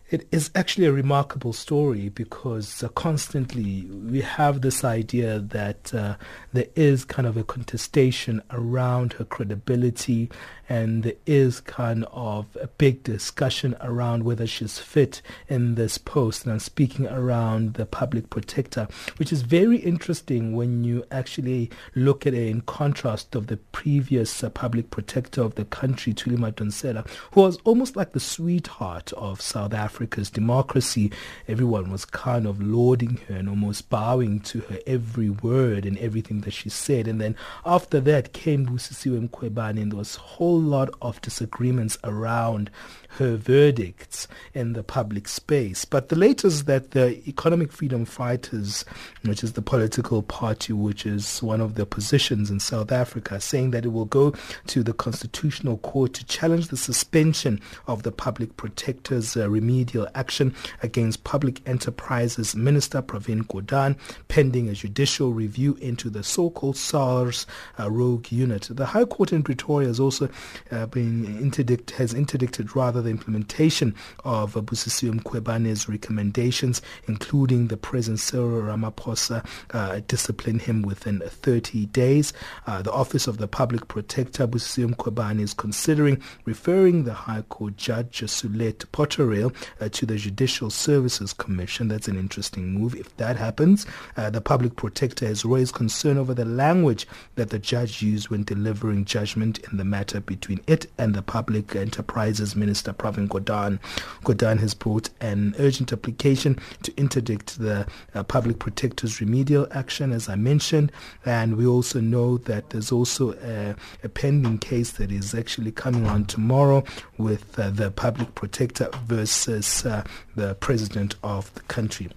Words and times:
it 0.09 0.25
is 0.31 0.49
actually 0.55 0.85
a 0.85 0.91
remarkable 0.91 1.51
story 1.51 2.07
because 2.07 2.81
uh, 2.81 2.87
constantly 2.89 3.81
we 3.81 4.21
have 4.21 4.61
this 4.61 4.85
idea 4.85 5.39
that 5.39 5.93
uh, 5.93 6.15
there 6.53 6.67
is 6.75 7.03
kind 7.03 7.27
of 7.27 7.35
a 7.35 7.43
contestation 7.43 8.41
around 8.51 9.13
her 9.13 9.25
credibility 9.25 10.29
and 10.69 11.03
there 11.03 11.13
is 11.25 11.59
kind 11.61 12.05
of 12.11 12.45
a 12.61 12.67
big 12.67 13.03
discussion 13.03 13.75
around 13.81 14.23
whether 14.23 14.47
she's 14.47 14.79
fit 14.79 15.21
in 15.47 15.75
this 15.75 15.97
post. 15.97 16.43
And 16.43 16.53
I'm 16.53 16.59
speaking 16.59 17.07
around 17.07 17.75
the 17.75 17.85
public 17.85 18.29
protector, 18.29 18.87
which 19.17 19.31
is 19.31 19.41
very 19.43 19.77
interesting 19.77 20.55
when 20.55 20.83
you 20.83 21.05
actually 21.11 21.69
look 21.95 22.25
at 22.25 22.33
it 22.33 22.47
in 22.47 22.61
contrast 22.61 23.35
of 23.35 23.47
the 23.47 23.57
previous 23.57 24.43
uh, 24.43 24.49
public 24.49 24.89
protector 24.89 25.41
of 25.41 25.55
the 25.55 25.65
country, 25.65 26.13
Tulima 26.13 26.51
Madonsela, 26.51 27.07
who 27.31 27.41
was 27.41 27.57
almost 27.63 27.95
like 27.95 28.11
the 28.11 28.19
sweetheart 28.19 29.13
of 29.13 29.41
South 29.41 29.73
Africa's 29.97 30.29
democracy. 30.29 31.11
Everyone 31.47 31.89
was 31.89 32.05
kind 32.05 32.45
of 32.45 32.61
lauding 32.61 33.19
her 33.27 33.33
and 33.33 33.49
almost 33.49 33.89
bowing 33.89 34.39
to 34.41 34.59
her 34.59 34.77
every 34.85 35.31
word 35.31 35.87
and 35.87 35.97
everything 35.97 36.41
that 36.41 36.53
she 36.53 36.69
said. 36.69 37.07
And 37.07 37.19
then 37.19 37.35
after 37.65 37.99
that 38.01 38.31
came 38.31 38.67
Busisiwe 38.67 39.27
Mkhwebane 39.27 39.81
and 39.81 39.91
there 39.91 39.97
was 39.97 40.17
a 40.17 40.19
whole 40.19 40.61
lot 40.61 40.91
of 41.01 41.19
disagreements 41.21 41.97
around 42.03 42.69
her 43.09 43.35
verdicts 43.35 44.27
in 44.53 44.73
the 44.73 44.83
public 44.83 45.27
space. 45.27 45.85
But 45.85 46.09
the 46.09 46.15
latest 46.15 46.65
that 46.65 46.91
the 46.91 47.21
Economic 47.27 47.71
Freedom 47.71 48.05
Fighters, 48.05 48.85
which 49.23 49.43
is 49.43 49.53
the 49.53 49.61
political 49.61 50.21
party 50.21 50.73
which 50.73 51.05
is 51.05 51.41
one 51.41 51.61
of 51.61 51.75
the 51.75 51.85
positions 51.85 52.49
in 52.49 52.59
South 52.59 52.91
Africa, 52.91 53.39
saying 53.39 53.71
that 53.71 53.85
it 53.85 53.89
will 53.89 54.05
go 54.05 54.33
to 54.67 54.83
the 54.83 54.93
Constitutional 54.93 55.77
Court 55.77 56.13
to 56.13 56.25
challenge 56.25 56.67
the 56.67 56.77
suspension 56.77 57.59
of 57.87 58.03
the 58.03 58.11
Public 58.11 58.57
Protector's 58.57 59.35
uh, 59.35 59.49
remedial 59.49 60.07
action 60.15 60.53
against 60.83 61.23
Public 61.23 61.67
Enterprises 61.67 62.55
Minister 62.55 63.01
Pravin 63.01 63.43
Gordhan, 63.47 63.97
pending 64.27 64.69
a 64.69 64.73
judicial 64.73 65.33
review 65.33 65.77
into 65.81 66.09
the 66.09 66.23
so-called 66.23 66.77
SARS 66.77 67.45
uh, 67.79 67.89
rogue 67.89 68.31
unit. 68.31 68.67
The 68.69 68.85
High 68.85 69.05
Court 69.05 69.33
in 69.33 69.43
Pretoria 69.43 69.87
has 69.87 69.99
also 69.99 70.29
uh, 70.71 70.85
been 70.87 71.25
interdict, 71.39 71.91
has 71.91 72.13
interdicted 72.13 72.75
rather 72.75 72.96
the 73.01 73.09
implementation 73.09 73.95
of 74.23 74.53
Busisiwe 74.53 75.21
Mkhwebane's 75.21 75.87
recommendations, 75.89 76.81
including 77.07 77.67
the 77.67 77.77
President 77.77 78.19
Cyril 78.19 78.61
Ramaphosa 78.61 79.45
uh, 79.71 80.01
discipline 80.07 80.59
him 80.59 80.81
within 80.81 81.19
30 81.19 81.85
days. 81.87 82.33
Uh, 82.65 82.81
the 82.81 82.91
Office 82.91 83.27
of 83.27 83.37
the 83.37 83.47
Public 83.47 83.87
Protector, 83.87 84.47
Busisiwe 84.47 84.93
Mkhwebane, 84.95 85.39
is 85.39 85.53
considering 85.53 86.21
referring 86.45 87.03
the 87.03 87.13
High 87.13 87.43
Court 87.43 87.77
Judge 87.77 88.21
Sulet 88.21 88.85
Potterill 88.91 89.53
uh, 89.79 89.89
to 89.89 90.05
the 90.05 90.17
Judicial 90.17 90.69
Services 90.69 91.33
Commission. 91.33 91.87
That's 91.87 92.07
an 92.07 92.17
interesting 92.17 92.71
move. 92.71 92.95
If 92.95 93.15
that 93.17 93.37
happens, 93.37 93.85
uh, 94.15 94.29
the 94.29 94.41
Public 94.41 94.75
Protector 94.75 95.27
has 95.27 95.45
raised 95.45 95.73
concern 95.73 96.17
over 96.17 96.33
the 96.33 96.45
language 96.45 97.07
that 97.35 97.49
the 97.49 97.59
judge 97.59 98.01
used 98.01 98.29
when 98.29 98.43
delivering 98.43 99.05
judgment 99.05 99.59
in 99.71 99.77
the 99.77 99.85
matter 99.85 100.19
between 100.19 100.59
it 100.67 100.87
and 100.97 101.13
the 101.13 101.21
Public 101.21 101.75
Enterprises 101.75 102.55
Minister 102.55 102.86
Pravin 102.93 103.27
Gordhan. 103.27 103.79
Gordhan 104.23 104.59
has 104.59 104.73
brought 104.73 105.09
an 105.21 105.55
urgent 105.59 105.91
application 105.91 106.59
to 106.83 106.93
interdict 106.97 107.59
the 107.59 107.87
uh, 108.13 108.23
public 108.23 108.59
protector's 108.59 109.19
remedial 109.21 109.67
action, 109.71 110.11
as 110.11 110.29
I 110.29 110.35
mentioned, 110.35 110.91
and 111.25 111.57
we 111.57 111.65
also 111.65 111.99
know 111.99 112.37
that 112.39 112.69
there's 112.69 112.91
also 112.91 113.33
a, 113.43 113.75
a 114.03 114.09
pending 114.09 114.59
case 114.59 114.91
that 114.91 115.11
is 115.11 115.33
actually 115.33 115.71
coming 115.71 116.07
on 116.07 116.25
tomorrow 116.25 116.83
with 117.17 117.57
uh, 117.59 117.69
the 117.69 117.91
public 117.91 118.35
protector 118.35 118.89
versus 119.05 119.85
uh, 119.85 120.03
the 120.37 120.55
president 120.55 121.15
of 121.23 121.53
the 121.55 121.61
country. 121.61 122.09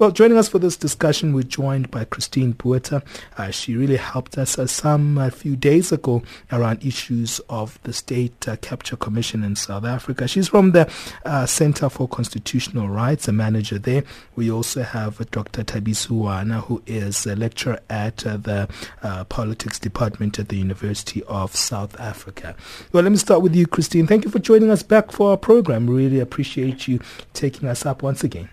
Well, 0.00 0.10
joining 0.10 0.36
us 0.36 0.48
for 0.48 0.58
this 0.58 0.76
discussion, 0.76 1.32
we're 1.32 1.42
joined 1.42 1.90
by 1.90 2.04
Christine 2.04 2.52
Botha. 2.52 3.02
Uh, 3.38 3.50
she 3.50 3.76
really 3.76 3.96
helped 3.96 4.36
us 4.36 4.58
uh, 4.58 4.66
some 4.66 5.18
a 5.18 5.30
few 5.30 5.54
days 5.54 5.92
ago 5.92 6.22
around 6.50 6.84
issues 6.84 7.38
of 7.48 7.78
the 7.84 7.92
State 7.92 8.48
uh, 8.48 8.56
Capture 8.56 8.96
Commission 8.96 9.44
in 9.44 9.54
South 9.54 9.84
Africa. 9.84 10.26
She's 10.26 10.48
from 10.48 10.72
the 10.72 10.90
uh, 11.24 11.46
Center 11.46 11.88
for 11.88 12.08
Constitutional 12.08 12.88
Rights, 12.88 13.28
a 13.28 13.32
manager 13.32 13.78
there. 13.78 14.02
We 14.34 14.50
also 14.50 14.82
have 14.82 15.30
Dr. 15.30 15.62
Thabiso 15.62 16.08
Hoeane, 16.08 16.62
who 16.62 16.82
is 16.86 17.26
a 17.26 17.36
lecturer 17.36 17.78
at 17.88 18.26
uh, 18.26 18.38
the 18.38 18.68
uh, 19.02 19.24
Politics 19.24 19.78
Department 19.78 20.38
at 20.38 20.48
the 20.48 20.56
University 20.56 21.22
of 21.24 21.54
South 21.54 21.98
Africa. 22.00 22.56
Well, 22.92 23.02
let 23.02 23.12
me 23.12 23.18
start 23.18 23.42
with 23.42 23.54
you, 23.54 23.66
Christine. 23.66 24.06
Thank 24.06 24.24
you 24.24 24.30
for 24.30 24.38
joining 24.38 24.70
us 24.70 24.82
back 24.82 25.12
for 25.12 25.30
our 25.30 25.36
program. 25.36 25.88
Really 25.88 26.20
appreciate 26.20 26.88
you 26.88 27.00
taking 27.34 27.65
us 27.66 27.86
up 27.86 28.02
once 28.02 28.24
again. 28.24 28.48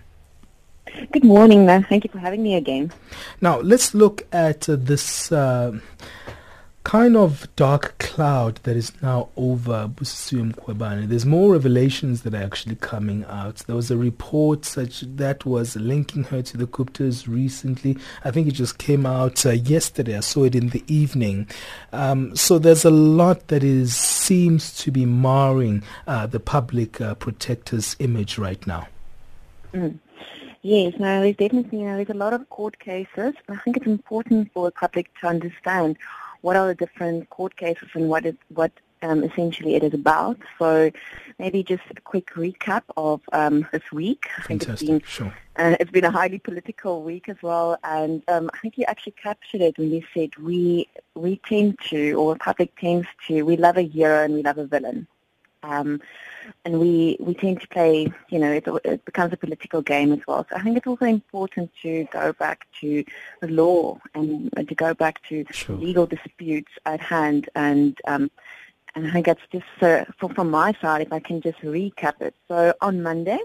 Good 1.12 1.24
morning, 1.24 1.66
Thank 1.66 2.04
you 2.04 2.10
for 2.10 2.18
having 2.18 2.42
me 2.42 2.54
again. 2.54 2.92
Now, 3.40 3.60
let's 3.60 3.94
look 3.94 4.26
at 4.32 4.68
uh, 4.68 4.76
this 4.78 5.32
uh, 5.32 5.78
kind 6.84 7.16
of 7.16 7.48
dark 7.56 7.98
cloud 7.98 8.60
that 8.62 8.76
is 8.76 8.92
now 9.02 9.28
over 9.36 9.88
Busisiwe 9.88 10.52
Mkhwebane. 10.52 11.08
There's 11.08 11.26
more 11.26 11.52
revelations 11.52 12.22
that 12.22 12.34
are 12.34 12.42
actually 12.42 12.76
coming 12.76 13.24
out. 13.24 13.56
There 13.66 13.74
was 13.74 13.90
a 13.90 13.96
report 13.96 14.66
such 14.66 15.00
that 15.00 15.44
was 15.44 15.74
linking 15.76 16.24
her 16.24 16.42
to 16.42 16.56
the 16.56 16.66
Guptas 16.66 17.26
recently. 17.26 17.96
I 18.22 18.30
think 18.30 18.46
it 18.46 18.52
just 18.52 18.78
came 18.78 19.06
out 19.06 19.44
uh, 19.46 19.50
yesterday. 19.50 20.16
I 20.16 20.20
saw 20.20 20.44
it 20.44 20.54
in 20.54 20.68
the 20.68 20.84
evening. 20.86 21.48
Um, 21.92 22.36
so 22.36 22.58
there's 22.58 22.84
a 22.84 22.90
lot 22.90 23.48
that 23.48 23.64
is 23.64 23.96
seems 23.96 24.74
to 24.76 24.90
be 24.90 25.06
marring 25.06 25.82
uh, 26.06 26.26
the 26.26 26.40
public 26.40 27.00
uh, 27.00 27.14
protector's 27.14 27.96
image 27.98 28.38
right 28.38 28.64
now. 28.66 28.88
Mm. 29.74 29.98
Yes, 30.62 30.94
no, 30.98 31.20
there's 31.20 31.36
definitely, 31.36 31.80
you 31.80 31.84
know, 31.86 31.96
there's 31.96 32.08
a 32.08 32.14
lot 32.14 32.32
of 32.32 32.48
court 32.48 32.78
cases. 32.78 33.34
And 33.48 33.58
I 33.58 33.60
think 33.62 33.76
it's 33.76 33.86
important 33.86 34.52
for 34.52 34.66
the 34.66 34.72
public 34.72 35.10
to 35.20 35.26
understand 35.26 35.96
what 36.42 36.56
are 36.56 36.68
the 36.68 36.74
different 36.74 37.28
court 37.30 37.56
cases 37.56 37.88
and 37.94 38.08
what 38.08 38.24
it, 38.24 38.38
what 38.48 38.72
um, 39.02 39.22
essentially 39.24 39.74
it 39.74 39.82
is 39.82 39.94
about. 39.94 40.38
So 40.58 40.90
maybe 41.38 41.62
just 41.62 41.82
a 41.90 42.00
quick 42.00 42.30
recap 42.34 42.82
of 42.96 43.20
um, 43.32 43.66
this 43.72 43.82
week. 43.92 44.28
I 44.38 44.42
think 44.42 44.66
it's 44.68 44.82
been, 44.82 45.02
sure. 45.04 45.34
uh, 45.56 45.76
it's 45.80 45.90
been 45.90 46.04
a 46.04 46.10
highly 46.10 46.38
political 46.38 47.02
week 47.02 47.28
as 47.28 47.36
well, 47.42 47.78
and 47.84 48.22
um, 48.28 48.50
I 48.54 48.58
think 48.58 48.78
you 48.78 48.84
actually 48.86 49.12
captured 49.12 49.60
it 49.60 49.78
when 49.78 49.90
you 49.90 50.02
said 50.14 50.36
we 50.36 50.88
we 51.14 51.40
tend 51.46 51.78
to, 51.90 52.12
or 52.14 52.34
the 52.34 52.38
public 52.38 52.78
tends 52.78 53.06
to, 53.26 53.42
we 53.42 53.56
love 53.56 53.76
a 53.76 53.82
hero 53.82 54.24
and 54.24 54.34
we 54.34 54.42
love 54.42 54.58
a 54.58 54.66
villain. 54.66 55.06
Um, 55.64 56.00
and 56.64 56.78
we, 56.78 57.16
we 57.18 57.34
tend 57.34 57.62
to 57.62 57.68
play, 57.68 58.12
you 58.28 58.38
know, 58.38 58.52
it, 58.52 58.68
it, 58.84 59.04
becomes 59.04 59.32
a 59.32 59.36
political 59.36 59.80
game 59.80 60.12
as 60.12 60.20
well. 60.28 60.46
So 60.48 60.56
I 60.56 60.60
think 60.62 60.76
it's 60.76 60.86
also 60.86 61.06
important 61.06 61.70
to 61.82 62.06
go 62.12 62.34
back 62.34 62.66
to 62.80 63.02
the 63.40 63.48
law 63.48 63.98
and, 64.14 64.52
to 64.56 64.74
go 64.74 64.92
back 64.92 65.22
to 65.28 65.44
sure. 65.50 65.76
legal 65.76 66.06
disputes 66.06 66.72
at 66.84 67.00
hand. 67.00 67.48
And 67.54 67.98
um, 68.06 68.30
and 68.94 69.08
I 69.08 69.10
think 69.10 69.26
that's 69.26 69.40
just 69.50 69.64
uh, 69.80 70.04
from, 70.18 70.34
from 70.34 70.50
my 70.50 70.72
side, 70.80 71.02
if 71.02 71.12
I 71.12 71.18
can 71.18 71.40
just 71.40 71.58
recap 71.62 72.20
it. 72.20 72.34
So 72.46 72.74
on 72.80 73.02
Monday, 73.02 73.38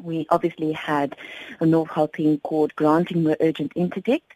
we 0.00 0.26
obviously 0.30 0.72
had 0.72 1.16
a 1.58 1.66
North 1.66 1.88
Gauteng 1.88 2.40
court 2.42 2.76
granting 2.76 3.24
the 3.24 3.36
urgent 3.40 3.72
interdict 3.74 4.32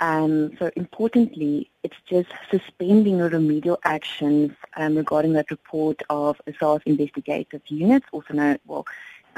Um, 0.00 0.56
so 0.58 0.70
importantly, 0.76 1.70
it's 1.82 1.96
just 2.06 2.28
suspending 2.50 3.18
remedial 3.18 3.78
actions 3.84 4.52
um, 4.76 4.96
regarding 4.96 5.34
that 5.34 5.50
report 5.50 6.02
of 6.10 6.40
SARS 6.58 6.82
investigative 6.84 7.62
unit, 7.68 8.02
also 8.12 8.34
known, 8.34 8.58
well, 8.66 8.86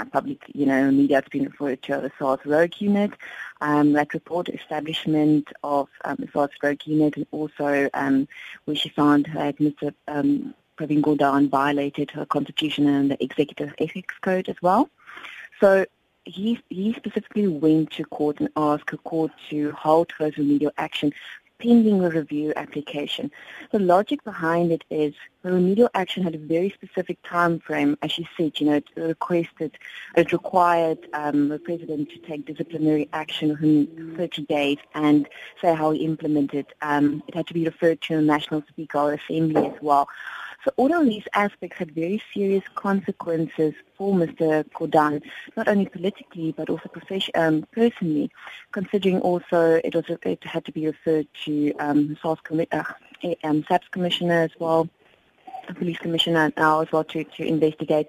public, 0.05 0.43
you 0.55 0.67
know, 0.67 0.91
media 0.91 1.17
has 1.17 1.29
been 1.31 1.44
referred 1.44 1.82
to 1.82 1.94
as 1.94 2.05
a 2.05 2.12
SARS 2.19 2.41
rogue 2.44 2.75
unit. 2.79 3.12
Um, 3.61 3.93
that 3.94 4.12
report 4.12 4.49
establishment 4.49 5.53
of 5.62 5.88
um, 6.05 6.17
the 6.19 6.29
SARS 6.32 6.50
rogue 6.62 6.81
unit 6.85 7.17
and 7.17 7.26
also 7.31 7.88
um, 7.94 8.29
where 8.64 8.76
she 8.76 8.88
found 8.91 9.31
that 9.35 9.58
Mr. 9.58 9.94
Um, 10.08 10.55
Pravin 10.76 11.00
Gordhan 11.00 11.49
violated 11.49 12.11
her 12.11 12.26
constitution 12.26 12.87
and 12.87 13.11
the 13.11 13.23
executive 13.23 13.75
ethics 13.79 14.14
code 14.20 14.49
as 14.49 14.56
well. 14.61 14.91
So 15.61 15.87
he, 16.26 16.61
he 16.69 16.93
specifically 16.94 17.46
went 17.46 17.93
to 17.93 18.05
court 18.05 18.40
and 18.40 18.49
asked 18.56 18.90
the 18.90 18.99
court 18.99 19.31
to 19.50 19.73
halt 19.73 20.12
her 20.19 20.31
remedial 20.37 20.73
action 20.76 21.12
pending 21.58 22.00
the 22.00 22.11
review 22.11 22.52
application. 22.56 23.31
The 23.73 23.78
logic 23.78 24.23
behind 24.25 24.73
it 24.73 24.84
is 24.90 25.14
the 25.43 25.52
remedial 25.52 25.88
action 25.94 26.23
had 26.23 26.34
a 26.34 26.38
very 26.38 26.70
specific 26.70 27.19
time 27.23 27.61
frame. 27.61 27.96
As 28.02 28.19
you 28.19 28.26
said, 28.37 28.61
you 28.61 28.67
know, 28.67 28.75
it 28.75 28.88
requested, 28.96 29.78
it 30.17 30.32
required 30.32 30.99
um, 31.14 31.49
the 31.49 31.58
president 31.58 32.11
to 32.11 32.19
take 32.19 32.44
disciplinary 32.44 33.08
action 33.12 33.50
within 33.50 34.14
30 34.17 34.43
days 34.43 34.79
and 34.94 35.29
say 35.62 35.75
how 35.75 35.93
he 35.93 36.05
implemented. 36.05 36.67
Um, 36.82 37.22
it 37.26 37.34
had 37.34 37.46
to 37.46 37.55
be 37.55 37.64
referred 37.64 38.02
to 38.02 38.17
the 38.17 38.22
National 38.22 38.62
Speaker 38.69 39.14
Assembly 39.14 39.67
as 39.67 39.81
well. 39.81 40.08
So 40.66 40.72
all 40.78 40.92
of 40.92 41.06
these 41.06 41.22
aspects 41.32 41.78
had 41.78 41.92
very 41.92 42.20
serious 42.34 42.64
consequences 42.74 43.72
for 43.96 44.12
Mr. 44.12 44.68
Gordhan, 44.72 45.22
not 45.56 45.68
only 45.68 45.86
politically 45.86 46.50
but 46.50 46.68
also 46.68 46.90
um, 47.36 47.64
personally, 47.70 48.32
considering 48.72 49.20
also 49.20 49.80
it 49.84 49.94
was 49.94 50.06
it 50.08 50.42
had 50.42 50.64
to 50.64 50.72
be 50.72 50.86
referred 50.86 51.28
to 51.44 51.72
um, 51.78 52.18
SARS 52.20 52.40
commi- 52.44 52.66
uh, 52.72 52.82
um, 53.44 53.64
SAPS 53.68 53.86
commissioner 53.92 54.40
as 54.42 54.50
well, 54.58 54.88
the 55.68 55.74
police 55.74 55.98
commissioner 55.98 56.52
now 56.56 56.80
as 56.80 56.90
well 56.90 57.04
to, 57.04 57.22
to 57.22 57.44
investigate. 57.44 58.08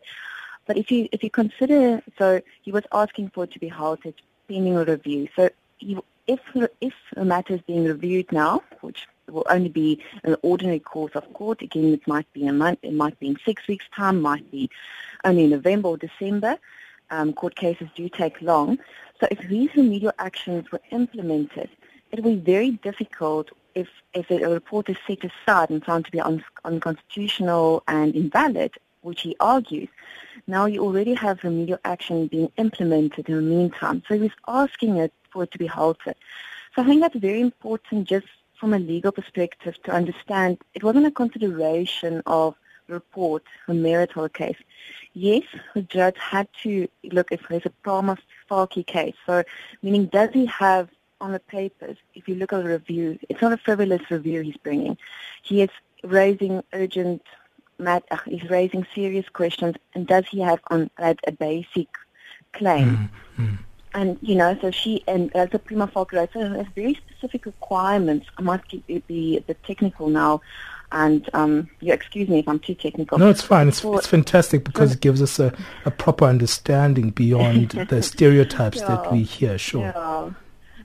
But 0.66 0.80
if 0.80 0.90
you 0.90 1.08
if 1.12 1.24
you 1.24 1.30
consider, 1.30 2.02
so 2.18 2.42
he 2.64 2.72
was 2.72 2.86
asking 2.92 3.30
for 3.36 3.44
it 3.44 3.52
to 3.52 3.60
be 3.60 3.68
halted 3.68 4.16
pending 4.48 4.78
a 4.78 4.84
review. 4.84 5.28
So 5.36 5.52
he, 5.78 5.96
if 6.26 6.40
if 6.82 6.96
the 7.16 7.24
matter 7.24 7.54
is 7.54 7.62
being 7.62 7.84
reviewed 7.84 8.32
now, 8.32 8.64
which 8.82 9.08
will 9.32 9.46
only 9.50 9.70
be 9.70 10.02
an 10.24 10.36
ordinary 10.42 10.80
course 10.80 11.14
of 11.16 11.32
court. 11.34 11.62
Again, 11.62 11.94
it 11.94 12.08
might 12.08 12.32
be 12.34 12.48
a 12.48 12.54
month, 12.54 12.80
it 12.82 12.94
might 12.94 13.20
be 13.20 13.28
in 13.28 13.38
six 13.46 13.68
weeks' 13.68 13.86
time, 13.96 14.22
might 14.22 14.50
be 14.52 14.70
only 15.24 15.46
in 15.46 15.50
November 15.52 15.90
or 15.90 15.98
December. 15.98 16.58
Um, 17.10 17.34
court 17.34 17.56
cases 17.56 17.88
do 17.96 18.10
take 18.10 18.42
long. 18.42 18.80
So 19.20 19.28
if 19.32 19.40
these 19.48 19.70
remedial 19.76 20.12
actions 20.20 20.72
were 20.72 20.82
implemented, 20.92 21.70
it 22.12 22.22
will 22.22 22.36
be 22.36 22.40
very 22.40 22.72
difficult 22.72 23.50
if, 23.76 23.88
if 24.14 24.30
a 24.30 24.50
report 24.50 24.90
is 24.90 24.98
set 25.06 25.20
aside 25.24 25.70
and 25.70 25.84
found 25.84 26.06
to 26.06 26.12
be 26.12 26.20
un- 26.20 26.44
unconstitutional 26.66 27.84
and 27.88 28.16
invalid, 28.16 28.74
which 29.02 29.22
he 29.22 29.36
argues. 29.40 29.90
Now 30.48 30.66
you 30.66 30.84
already 30.84 31.14
have 31.14 31.44
remedial 31.44 31.80
action 31.86 32.28
being 32.28 32.52
implemented 32.58 33.30
in 33.30 33.36
the 33.36 33.42
meantime. 33.42 34.04
So 34.08 34.18
he's 34.20 34.32
asking 34.48 34.98
it 34.98 35.14
for 35.30 35.44
it 35.44 35.52
to 35.52 35.58
be 35.58 35.68
halted. 35.68 36.16
So 36.76 36.82
I 36.82 36.86
think 36.86 37.02
that's 37.02 37.16
very 37.16 37.42
important 37.42 38.08
just 38.08 38.28
from 38.60 38.74
a 38.74 38.80
legal 38.80 39.12
perspective 39.12 39.76
to 39.84 39.92
understand 39.92 40.58
it 40.74 40.84
wasn't 40.84 41.06
a 41.06 41.12
consideration 41.12 42.22
of 42.26 42.56
report, 42.88 43.44
a 43.68 43.74
marital 43.74 44.30
case. 44.30 44.58
Yes, 45.14 45.44
the 45.74 45.82
judge 45.82 46.18
had 46.18 46.48
to 46.64 46.88
look 47.12 47.32
if 47.32 47.42
there's 47.50 47.66
a 47.66 47.70
prima 47.70 48.18
facie 48.48 48.84
case. 48.84 49.16
So, 49.26 49.44
meaning 49.82 50.06
does 50.06 50.30
he 50.34 50.46
have 50.46 50.90
on 51.20 51.32
the 51.32 51.40
papers, 51.40 51.98
if 52.14 52.28
you 52.28 52.36
look 52.36 52.54
at 52.54 52.64
the 52.64 52.70
review, 52.70 53.20
it's 53.28 53.42
not 53.42 53.52
a 53.52 53.58
frivolous 53.58 54.10
review 54.12 54.42
he's 54.42 54.58
bringing. 54.58 54.98
He 55.42 55.62
is 55.64 55.70
raising 56.04 56.64
urgent, 56.74 57.24
uh, 57.84 58.00
he's 58.26 58.48
raising 58.50 58.86
serious 58.94 59.28
questions, 59.30 59.76
and 59.96 60.06
does 60.06 60.28
he 60.28 60.42
have 60.42 60.60
on 60.68 60.92
that 61.00 61.20
a 61.26 61.32
basic 61.32 61.88
claim? 62.54 63.10
Mm-hmm 63.38 63.56
and 63.98 64.20
you 64.22 64.36
know, 64.36 64.56
so 64.62 64.70
she 64.70 65.04
and 65.08 65.36
as 65.36 65.50
a 65.54 65.60
prima 65.60 65.88
facie, 65.88 66.30
so 66.32 66.40
has 66.54 66.68
very 66.76 66.94
specific 66.94 67.48
requirements. 67.48 68.28
I 68.38 68.44
might 68.44 68.62
be 68.88 69.38
a 69.38 69.42
bit 69.42 69.64
technical 69.64 70.08
now, 70.08 70.42
and 70.92 71.28
um, 71.34 71.68
you 71.80 71.92
excuse 71.94 72.30
me 72.30 72.38
if 72.38 72.48
I'm 72.48 72.60
too 72.60 72.76
technical. 72.76 73.18
No, 73.18 73.28
it's 73.28 73.42
fine. 73.42 73.68
It's, 73.68 73.84
it's 73.84 74.06
fantastic 74.06 74.64
because 74.64 74.94
it 74.94 75.02
gives 75.02 75.20
us 75.20 75.40
a, 75.40 75.52
a 75.86 75.90
proper 75.90 76.26
understanding 76.26 77.10
beyond 77.10 77.72
the 77.90 78.04
stereotypes 78.04 78.78
yeah, 78.78 78.88
that 78.88 79.12
we 79.12 79.24
hear. 79.24 79.58
Sure. 79.58 79.82
Yeah. 79.82 80.30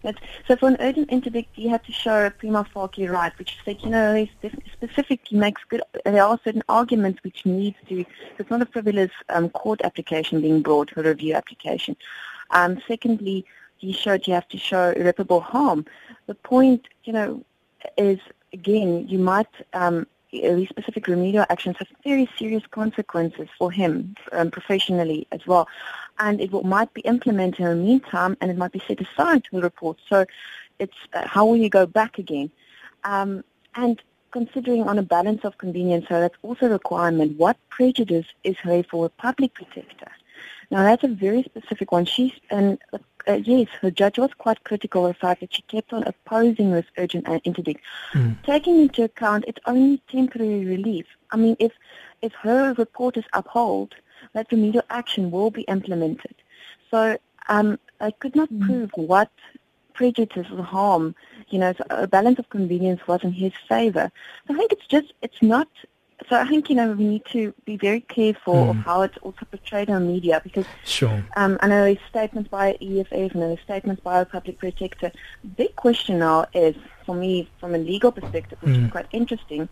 But, 0.03 0.17
so 0.49 0.56
for 0.56 0.69
an 0.69 0.79
urgent 0.81 1.11
interdict, 1.11 1.56
you 1.56 1.69
have 1.69 1.85
to 1.85 1.93
show 1.93 2.26
a 2.26 2.31
prima 2.31 2.67
facie 2.75 3.06
right, 3.06 3.32
which 3.38 3.53
is 3.53 3.59
that, 3.67 3.85
you 3.85 3.91
know, 3.91 4.14
it's 4.14 4.56
specifically 4.73 5.38
makes 5.38 5.62
good, 5.69 5.82
there 6.05 6.25
are 6.25 6.41
certain 6.43 6.64
arguments 6.69 7.23
which 7.23 7.47
needs 7.47 7.76
to, 7.88 8.05
it's 8.38 8.50
not 8.50 8.62
a 8.62 8.67
frivolous 8.67 9.12
um, 9.29 9.49
court 9.50 9.81
application 9.85 10.41
being 10.41 10.61
brought, 10.61 10.91
a 10.97 11.03
review 11.03 11.35
application. 11.35 11.94
Um, 12.52 12.81
secondly, 12.87 13.44
you 13.81 13.93
showed 13.93 14.26
you 14.26 14.34
have 14.34 14.49
to 14.49 14.58
show 14.58 14.90
irreparable 14.90 15.40
harm. 15.40 15.84
The 16.26 16.34
point, 16.34 16.88
you 17.04 17.12
know, 17.12 17.44
is 17.99 18.19
again, 18.52 19.06
you 19.08 19.19
might 19.19 19.49
um, 19.72 20.06
these 20.31 20.69
specific 20.69 21.08
remedial 21.08 21.44
actions 21.50 21.76
have 21.78 21.88
very 22.04 22.28
serious 22.38 22.62
consequences 22.70 23.49
for 23.58 23.70
him 23.70 24.14
um, 24.32 24.50
professionally 24.50 25.26
as 25.31 25.46
well, 25.46 25.69
and 26.19 26.40
it 26.40 26.50
will, 26.50 26.62
might 26.62 26.93
be 26.94 27.02
implemented 27.02 27.60
in 27.60 27.66
the 27.66 27.84
meantime, 27.84 28.37
and 28.40 28.50
it 28.50 28.56
might 28.56 28.72
be 28.72 28.82
set 28.87 29.00
aside 29.00 29.44
to 29.44 29.50
the 29.56 29.62
report. 29.62 29.99
So, 30.08 30.25
it's 30.78 30.96
uh, 31.12 31.26
how 31.26 31.44
will 31.44 31.58
you 31.58 31.69
go 31.69 31.87
back 31.87 32.19
again? 32.19 32.50
Um, 33.04 33.44
and 33.75 34.00
considering 34.31 34.84
on 34.84 34.99
a 34.99 35.02
balance 35.02 35.44
of 35.44 35.58
convenience, 35.58 36.06
so 36.08 36.20
that's 36.20 36.37
also 36.43 36.66
a 36.66 36.70
requirement. 36.70 37.38
What 37.38 37.56
prejudice 37.69 38.26
is 38.44 38.56
there 38.64 38.82
for 38.84 39.06
a 39.06 39.10
public 39.10 39.54
protector? 39.54 40.10
Now 40.72 40.84
that's 40.84 41.04
a 41.04 41.08
very 41.08 41.42
specific 41.42 41.92
one. 41.92 42.06
She's 42.06 42.32
and 42.48 42.78
uh, 43.28 43.34
yes, 43.34 43.69
the 43.82 43.90
judge 43.90 44.19
was 44.19 44.30
quite 44.38 44.64
critical 44.64 45.04
of 45.04 45.12
the 45.14 45.20
fact 45.20 45.40
that 45.42 45.52
she 45.54 45.60
kept 45.62 45.92
on 45.92 46.02
opposing 46.04 46.72
this 46.72 46.86
urgent 46.96 47.28
interdict, 47.44 47.82
mm. 48.14 48.42
taking 48.42 48.80
into 48.80 49.04
account 49.04 49.44
it's 49.46 49.60
only 49.66 50.02
temporary 50.08 50.64
relief. 50.64 51.04
I 51.30 51.36
mean, 51.36 51.56
if 51.58 51.72
if 52.22 52.32
her 52.46 52.72
report 52.78 53.19
is 53.19 53.24
upheld, 53.34 53.94
that 54.32 54.50
remedial 54.50 54.84
action 54.88 55.30
will 55.30 55.50
be 55.50 55.62
implemented. 55.62 56.36
So 56.90 57.18
um, 57.50 57.78
I 58.00 58.10
could 58.10 58.34
not 58.34 58.50
mm. 58.50 58.62
prove 58.62 58.90
what 58.94 59.30
prejudice 59.92 60.46
or 60.50 60.62
harm, 60.62 61.14
you 61.50 61.58
know, 61.58 61.75
so 61.75 61.84
a 61.90 62.06
balance 62.06 62.38
of 62.38 62.48
convenience 62.48 63.06
was 63.06 63.22
in 63.22 63.32
his 63.32 63.52
favor. 63.68 64.10
So 64.46 64.54
I 64.54 64.56
think 64.56 64.72
it's 64.72 64.86
just, 64.86 65.12
it's 65.20 65.42
not 65.42 65.68
so 66.28 66.36
I 66.36 66.46
think 66.46 66.69
you 66.69 66.76
know 66.76 66.92
we 66.92 67.04
need 67.04 67.24
to 67.32 67.54
be 67.64 67.76
very 67.76 68.00
careful 68.00 68.54
mm. 68.54 68.70
of 68.70 68.76
hmm. 68.76 68.82
how 68.82 69.02
it's 69.02 69.16
also 69.18 69.44
portrayed 69.50 69.88
in 69.88 69.94
the 69.94 70.00
media 70.00 70.40
because 70.42 70.66
sure. 70.85 71.25
um, 71.37 71.58
I 71.61 71.68
know 71.68 71.85
there's 71.85 71.99
statements 72.08 72.49
by 72.49 72.76
EFF 72.80 73.32
and 73.32 73.42
there's 73.42 73.61
statements 73.61 74.02
by 74.02 74.20
a 74.20 74.25
public 74.25 74.58
protector. 74.58 75.12
The 75.42 75.49
big 75.49 75.76
question 75.76 76.18
now 76.18 76.47
is, 76.54 76.76
for 77.06 77.14
me, 77.14 77.49
from 77.61 77.75
a 77.75 77.78
legal 77.78 78.12
perspective, 78.12 78.58
which 78.61 78.73
mm. 78.73 78.78
is 78.78 78.85
hmm. 78.85 78.88
quite 78.88 79.06
interesting, 79.12 79.68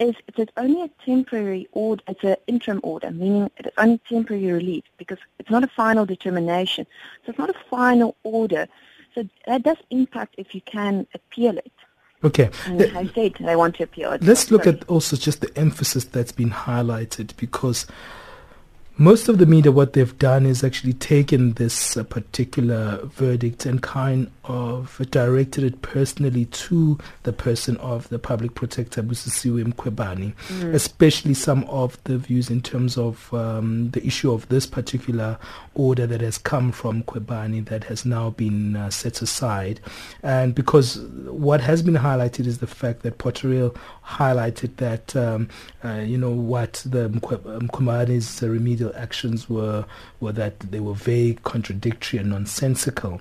is 0.00 0.14
it's 0.36 0.52
only 0.56 0.82
a 0.82 0.90
temporary 1.04 1.68
order, 1.72 2.02
it's 2.08 2.24
an 2.24 2.36
interim 2.46 2.80
order, 2.82 3.10
meaning 3.10 3.50
it's 3.56 3.68
only 3.78 4.00
temporary 4.08 4.50
relief 4.52 4.84
because 4.98 5.18
it's 5.38 5.50
not 5.50 5.64
a 5.64 5.68
final 5.68 6.04
determination. 6.04 6.86
So 7.24 7.30
it's 7.30 7.38
not 7.38 7.50
a 7.50 7.58
final 7.70 8.16
order. 8.22 8.66
So 9.14 9.28
that 9.46 9.62
does 9.62 9.76
impact 9.90 10.34
if 10.38 10.54
you 10.54 10.60
can 10.62 11.06
appeal 11.14 11.56
it. 11.58 11.72
Okay. 12.24 12.50
And 12.66 12.82
I 12.96 13.06
said 13.08 13.34
they 13.40 13.56
want 13.56 13.76
to 13.76 13.84
appeal. 13.84 14.16
Let's 14.20 14.50
look 14.50 14.66
at 14.66 14.88
also 14.88 15.16
just 15.16 15.40
the 15.40 15.56
emphasis 15.58 16.04
that's 16.04 16.32
been 16.32 16.50
highlighted 16.50 17.36
because 17.36 17.86
most 18.96 19.28
of 19.28 19.38
the 19.38 19.46
media, 19.46 19.72
what 19.72 19.92
they've 19.92 20.18
done 20.18 20.46
is 20.46 20.62
actually 20.62 20.92
taken 20.92 21.54
this 21.54 21.96
uh, 21.96 22.04
particular 22.04 23.00
verdict 23.04 23.66
and 23.66 23.82
kind 23.82 24.30
of 24.44 25.00
directed 25.10 25.64
it 25.64 25.82
personally 25.82 26.44
to 26.46 26.98
the 27.22 27.32
person 27.32 27.76
of 27.78 28.08
the 28.08 28.18
public 28.18 28.54
protector, 28.54 29.02
Busisiwe 29.02 29.64
Mkhwebane, 29.64 30.34
mm. 30.34 30.74
especially 30.74 31.34
some 31.34 31.64
of 31.64 32.02
the 32.04 32.18
views 32.18 32.50
in 32.50 32.60
terms 32.60 32.96
of 32.98 33.32
um, 33.32 33.90
the 33.90 34.04
issue 34.06 34.32
of 34.32 34.48
this 34.48 34.66
particular 34.66 35.38
order 35.74 36.06
that 36.06 36.20
has 36.20 36.38
come 36.38 36.72
from 36.72 37.02
Mkhwebane 37.02 37.66
that 37.66 37.84
has 37.84 38.04
now 38.04 38.30
been 38.30 38.76
uh, 38.76 38.90
set 38.90 39.22
aside. 39.22 39.80
And 40.22 40.54
because 40.54 40.98
what 40.98 41.60
has 41.60 41.82
been 41.82 41.94
highlighted 41.94 42.46
is 42.46 42.58
the 42.58 42.66
fact 42.66 43.02
that 43.02 43.18
Potterill 43.18 43.76
highlighted 44.04 44.76
that, 44.76 45.16
um, 45.16 45.48
uh, 45.84 46.04
you 46.04 46.18
know, 46.18 46.30
what 46.30 46.82
the 46.84 47.08
Mkhwebane's 47.08 48.42
remedial 48.42 48.92
actions 48.96 49.48
were, 49.48 49.84
were 50.20 50.32
that 50.32 50.60
they 50.60 50.80
were 50.80 50.94
vague, 50.94 51.42
contradictory, 51.42 52.18
and 52.18 52.30
nonsensical 52.30 53.20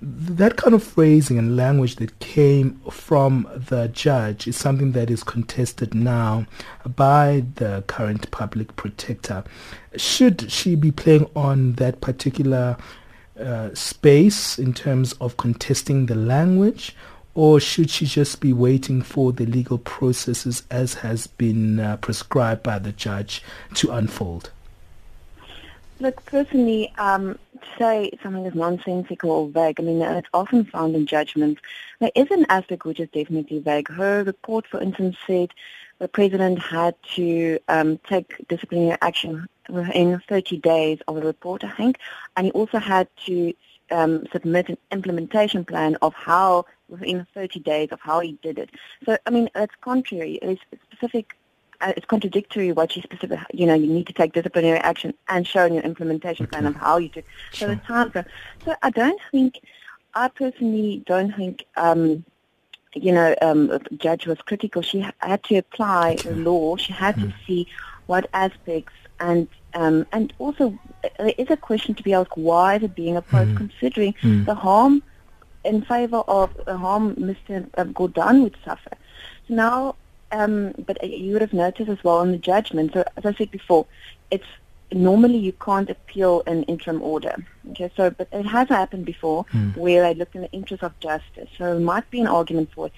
that 0.00 0.56
kind 0.56 0.74
of 0.74 0.82
phrasing 0.82 1.38
and 1.38 1.56
language 1.56 1.96
that 1.96 2.18
came 2.18 2.78
from 2.90 3.48
the 3.54 3.88
judge 3.88 4.46
is 4.46 4.56
something 4.56 4.92
that 4.92 5.10
is 5.10 5.22
contested 5.22 5.94
now 5.94 6.46
by 6.84 7.44
the 7.54 7.82
current 7.86 8.30
public 8.30 8.76
protector. 8.76 9.42
Should 9.96 10.50
she 10.50 10.74
be 10.74 10.90
playing 10.90 11.30
on 11.34 11.74
that 11.74 12.00
particular 12.02 12.76
uh, 13.40 13.74
space 13.74 14.58
in 14.58 14.74
terms 14.74 15.12
of 15.14 15.36
contesting 15.36 16.06
the 16.06 16.14
language? 16.14 16.94
or 17.36 17.60
should 17.60 17.90
she 17.90 18.06
just 18.06 18.40
be 18.40 18.50
waiting 18.50 19.02
for 19.02 19.30
the 19.30 19.44
legal 19.44 19.76
processes 19.76 20.62
as 20.70 20.94
has 20.94 21.26
been 21.26 21.78
uh, 21.78 21.98
prescribed 21.98 22.62
by 22.62 22.78
the 22.78 22.92
judge 22.92 23.42
to 23.74 23.92
unfold? 23.92 24.50
Look, 26.00 26.24
personally, 26.24 26.92
um, 26.96 27.38
say 27.78 28.10
something 28.22 28.44
is 28.46 28.54
nonsensical 28.54 29.30
or 29.30 29.48
vague, 29.48 29.80
I 29.80 29.82
mean, 29.82 30.02
it's 30.02 30.28
often 30.32 30.64
found 30.64 30.94
in 30.94 31.06
judgments. 31.06 31.60
There 32.00 32.10
is 32.14 32.30
an 32.30 32.46
aspect 32.48 32.84
which 32.84 33.00
is 33.00 33.08
definitely 33.10 33.58
vague. 33.58 33.88
Her 33.88 34.24
report, 34.24 34.66
for 34.66 34.80
instance, 34.80 35.16
said 35.26 35.50
the 35.98 36.08
president 36.08 36.58
had 36.58 36.94
to 37.14 37.58
um, 37.68 37.98
take 38.08 38.46
disciplinary 38.48 38.98
action 39.00 39.46
within 39.68 40.20
30 40.28 40.58
days 40.58 40.98
of 41.08 41.16
the 41.16 41.22
report, 41.22 41.64
I 41.64 41.70
think, 41.70 41.98
and 42.36 42.46
he 42.46 42.52
also 42.52 42.78
had 42.78 43.08
to 43.26 43.52
um, 43.90 44.26
submit 44.32 44.68
an 44.68 44.78
implementation 44.90 45.64
plan 45.64 45.96
of 46.02 46.14
how, 46.14 46.66
within 46.88 47.26
30 47.34 47.60
days, 47.60 47.88
of 47.92 48.00
how 48.00 48.20
he 48.20 48.32
did 48.42 48.58
it. 48.58 48.70
So, 49.04 49.16
I 49.26 49.30
mean, 49.30 49.48
it's 49.54 49.74
contrary. 49.80 50.38
It's 50.42 50.60
specific 50.90 51.35
uh, 51.80 51.92
it's 51.96 52.06
contradictory 52.06 52.72
what 52.72 52.96
you 52.96 53.02
specific, 53.02 53.38
you 53.52 53.66
know, 53.66 53.74
you 53.74 53.86
need 53.86 54.06
to 54.06 54.12
take 54.12 54.32
disciplinary 54.32 54.78
action 54.78 55.14
and 55.28 55.46
show 55.46 55.64
in 55.66 55.74
your 55.74 55.82
implementation 55.82 56.44
okay. 56.44 56.50
plan 56.50 56.66
of 56.66 56.74
how 56.76 56.96
you 56.98 57.08
do. 57.08 57.22
So 57.52 57.66
sure. 57.66 57.68
the 57.68 57.76
time. 57.76 58.24
So 58.64 58.74
I 58.82 58.90
don't 58.90 59.20
think, 59.30 59.60
I 60.14 60.28
personally 60.28 61.02
don't 61.06 61.34
think, 61.34 61.64
um, 61.76 62.24
you 62.94 63.12
know, 63.12 63.34
um, 63.42 63.68
the 63.68 63.80
judge 63.98 64.26
was 64.26 64.38
critical. 64.38 64.82
She 64.82 65.04
had 65.18 65.42
to 65.44 65.56
apply 65.56 66.16
okay. 66.18 66.30
the 66.30 66.36
law. 66.36 66.76
She 66.76 66.92
had 66.92 67.16
mm. 67.16 67.22
to 67.22 67.28
hmm. 67.28 67.36
see 67.46 67.68
what 68.06 68.28
aspects 68.32 68.92
and 69.20 69.48
um, 69.74 70.06
and 70.12 70.32
also 70.38 70.78
there 71.18 71.34
is 71.36 71.48
a 71.50 71.56
question 71.56 71.94
to 71.94 72.02
be 72.02 72.14
asked: 72.14 72.36
Why 72.36 72.76
is 72.76 72.82
it 72.84 72.94
being 72.94 73.16
opposed, 73.16 73.50
mm. 73.50 73.56
considering 73.56 74.14
mm. 74.22 74.46
the 74.46 74.54
harm 74.54 75.02
in 75.64 75.82
favor 75.82 76.22
of 76.28 76.50
the 76.64 76.76
harm 76.76 77.14
Mr. 77.16 77.68
Gordhan 77.92 78.42
would 78.42 78.56
suffer? 78.64 78.96
So 79.48 79.54
now 79.54 79.96
um, 80.32 80.74
but 80.86 81.02
you 81.02 81.32
would 81.32 81.42
have 81.42 81.52
noticed 81.52 81.88
as 81.88 82.02
well 82.02 82.22
in 82.22 82.32
the 82.32 82.38
judgment. 82.38 82.92
So 82.92 83.04
as 83.16 83.24
I 83.24 83.34
said 83.34 83.50
before, 83.50 83.86
it's 84.30 84.46
normally 84.92 85.38
you 85.38 85.52
can't 85.52 85.90
appeal 85.90 86.42
an 86.46 86.62
interim 86.64 87.02
order. 87.02 87.34
Okay, 87.70 87.90
so 87.96 88.10
but 88.10 88.28
it 88.32 88.46
has 88.46 88.68
happened 88.68 89.06
before 89.06 89.44
mm. 89.52 89.76
where 89.76 90.02
they 90.02 90.14
looked 90.14 90.34
in 90.34 90.42
the 90.42 90.52
interest 90.52 90.82
of 90.82 90.98
justice. 91.00 91.48
So 91.58 91.64
there 91.64 91.80
might 91.80 92.08
be 92.10 92.20
an 92.20 92.26
argument 92.26 92.70
for 92.74 92.86
it. 92.86 92.92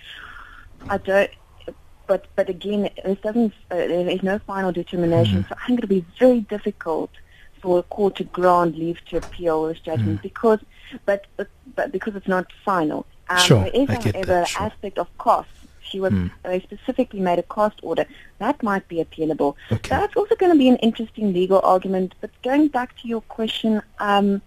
I 0.88 0.98
don't. 0.98 1.30
But 2.06 2.26
but 2.36 2.48
again, 2.48 2.88
this 3.04 3.18
doesn't. 3.18 3.52
Uh, 3.70 3.76
there 3.76 4.08
is 4.08 4.22
no 4.22 4.38
final 4.40 4.72
determination. 4.72 5.44
Mm. 5.44 5.48
So 5.48 5.54
I 5.62 5.66
think 5.66 5.78
it'll 5.80 5.88
be 5.88 6.04
very 6.18 6.40
difficult 6.40 7.10
for 7.60 7.80
a 7.80 7.82
court 7.82 8.16
to 8.16 8.24
grant 8.24 8.78
leave 8.78 9.04
to 9.06 9.16
appeal 9.16 9.66
this 9.66 9.80
judgment 9.80 10.20
mm. 10.20 10.22
because, 10.22 10.60
but, 11.04 11.26
but 11.36 11.48
but 11.74 11.92
because 11.92 12.14
it's 12.14 12.28
not 12.28 12.46
final. 12.64 13.04
Um, 13.28 13.38
sure, 13.38 13.64
there 13.64 13.74
is, 13.74 13.90
I 13.90 13.94
however, 13.94 14.26
that, 14.26 14.48
sure. 14.48 14.62
aspect 14.62 14.98
of 14.98 15.18
cost 15.18 15.50
she 15.90 16.00
was 16.00 16.12
mm. 16.12 16.30
they 16.42 16.60
specifically 16.60 17.20
made 17.20 17.38
a 17.38 17.42
cost 17.42 17.78
order. 17.82 18.06
That 18.38 18.62
might 18.62 18.86
be 18.88 18.96
appealable. 19.04 19.54
Okay. 19.72 19.88
That's 19.88 20.16
also 20.16 20.34
going 20.36 20.52
to 20.52 20.58
be 20.58 20.68
an 20.68 20.76
interesting 20.76 21.32
legal 21.32 21.60
argument. 21.62 22.14
But 22.20 22.30
going 22.42 22.68
back 22.68 22.96
to 23.00 23.08
your 23.08 23.22
question, 23.22 23.82
um, 23.98 24.42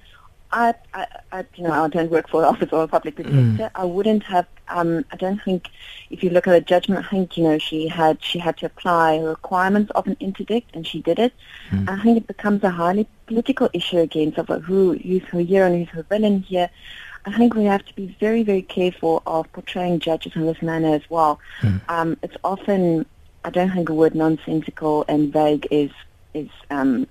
I, 0.54 0.74
I, 0.94 1.08
I, 1.32 1.46
you 1.56 1.64
know, 1.64 1.72
I 1.72 1.88
don't 1.88 2.12
work 2.12 2.30
for 2.30 2.42
the 2.42 2.48
Office 2.48 2.70
or 2.72 2.84
a 2.84 2.88
Public 2.88 3.16
Protector. 3.16 3.38
Mm. 3.40 3.72
I 3.76 3.86
wouldn't 3.86 4.24
have. 4.24 4.48
Um, 4.68 5.04
I 5.12 5.18
don't 5.18 5.42
think, 5.42 5.70
if 6.10 6.24
you 6.24 6.30
look 6.30 6.48
at 6.48 6.52
the 6.52 6.62
judgment, 6.62 7.06
I 7.06 7.10
think 7.10 7.38
you 7.38 7.44
know 7.44 7.58
she 7.58 7.88
had 7.88 8.24
she 8.24 8.40
had 8.40 8.58
to 8.58 8.66
apply 8.66 9.18
requirements 9.20 9.92
of 9.96 10.08
an 10.08 10.18
interdict, 10.20 10.76
and 10.76 10.86
she 10.86 11.02
did 11.02 11.20
it. 11.20 11.34
Mm. 11.72 11.90
I 11.90 12.02
think 12.04 12.18
it 12.18 12.28
becomes 12.28 12.64
a 12.64 12.70
highly 12.70 13.08
political 13.28 13.70
issue 13.74 14.00
again 14.00 14.34
of 14.38 14.48
who 14.64 14.98
who's 14.98 15.24
her 15.24 15.40
hero 15.40 15.68
and 15.68 15.76
who's 15.78 15.90
her 15.96 16.04
villain 16.04 16.42
here. 16.42 16.70
I 17.26 17.38
think 17.38 17.54
we 17.54 17.66
have 17.66 17.86
to 17.86 17.96
be 17.96 18.16
very, 18.20 18.44
very 18.44 18.64
careful 18.64 19.22
of 19.28 19.52
portraying 19.54 20.00
judges 20.00 20.36
in 20.36 20.46
this 20.46 20.62
manner 20.62 20.96
as 20.96 21.08
well. 21.10 21.40
Mm. 21.62 21.82
Um, 21.90 22.18
it's 22.24 22.36
often, 22.44 23.06
I 23.46 23.50
don't 23.50 23.72
think 23.72 23.88
the 23.88 23.94
word 23.94 24.16
nonsensical 24.16 25.06
and 25.08 25.32
vague 25.32 25.68
is 25.70 25.92
is 26.34 26.50
um, 26.70 27.08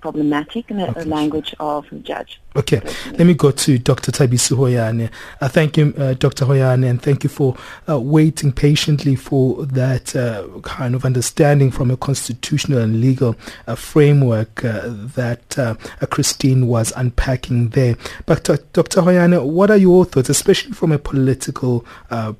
problematic 0.00 0.70
in 0.70 0.76
the 0.76 0.90
okay. 0.90 1.04
language 1.04 1.54
of 1.58 1.86
the 1.90 1.98
judge. 1.98 2.40
Okay, 2.56 2.80
let 3.18 3.26
me 3.26 3.34
go 3.34 3.50
to 3.50 3.80
Dr. 3.80 4.12
Thabiso 4.12 4.56
Hoeane. 4.56 5.10
Uh, 5.40 5.48
thank 5.48 5.76
you, 5.76 5.92
uh, 5.98 6.14
Dr. 6.14 6.44
Hoeane, 6.44 6.84
and 6.84 7.02
thank 7.02 7.24
you 7.24 7.28
for 7.28 7.56
uh, 7.88 7.98
waiting 7.98 8.52
patiently 8.52 9.16
for 9.16 9.66
that 9.66 10.14
uh, 10.14 10.46
kind 10.62 10.94
of 10.94 11.04
understanding 11.04 11.72
from 11.72 11.90
a 11.90 11.96
constitutional 11.96 12.78
and 12.78 13.00
legal 13.00 13.34
uh, 13.66 13.74
framework 13.74 14.64
uh, 14.64 14.82
that 15.16 15.76
Christine 16.10 16.68
was 16.68 16.92
unpacking 16.94 17.70
there. 17.70 17.96
But 18.24 18.44
Dr. 18.72 19.02
Hoeane, 19.02 19.44
what 19.44 19.72
are 19.72 19.76
your 19.76 20.04
thoughts, 20.04 20.28
especially 20.28 20.74
from 20.74 20.92
a 20.92 20.98
political 20.98 21.84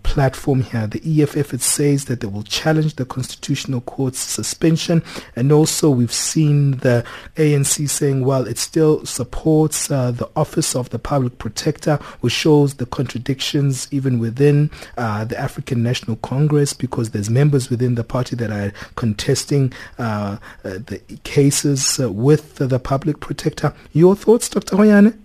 platform 0.05 0.63
here? 0.63 0.87
The 0.87 1.23
EFF 1.23 1.55
it 1.55 1.63
says 1.63 2.05
that 2.05 2.21
they 2.21 2.29
will 2.29 2.45
challenge 2.45 2.95
the 2.95 3.05
constitutional 3.05 3.81
court's 3.81 4.21
suspension, 4.21 5.03
and 5.35 5.51
also 5.51 5.91
we've 5.91 6.13
seen 6.13 6.73
the 6.79 7.05
ANC 7.35 7.91
saying, 7.91 8.25
well, 8.25 8.47
it 8.47 8.59
still 8.59 9.05
supports 9.05 9.91
uh, 9.91 10.04
the 10.11 10.29
Office 10.37 10.75
of 10.75 10.91
the 10.91 10.99
Public 10.99 11.39
Protector, 11.39 11.97
which 12.21 12.33
shows 12.33 12.75
the 12.75 12.87
contradictions 12.87 13.89
even 13.91 14.19
within 14.19 14.71
uh, 14.97 15.25
the 15.25 15.39
African 15.39 15.83
National 15.83 16.17
Congress 16.17 16.73
because 16.73 17.11
there's 17.11 17.31
members 17.31 17.71
within 17.71 17.95
the 17.95 18.05
party 18.05 18.37
that 18.37 18.51
are 18.51 18.73
contesting 18.97 19.73
uh, 19.99 20.37
uh 20.65 20.71
the 20.87 21.01
cases 21.25 22.01
uh, 22.01 22.11
with 22.11 22.57
the 22.57 22.79
Public 22.79 23.21
Protector. 23.21 23.75
Your 23.93 24.17
thoughts, 24.17 24.49
Dr. 24.49 24.77
Hoeane? 24.77 25.19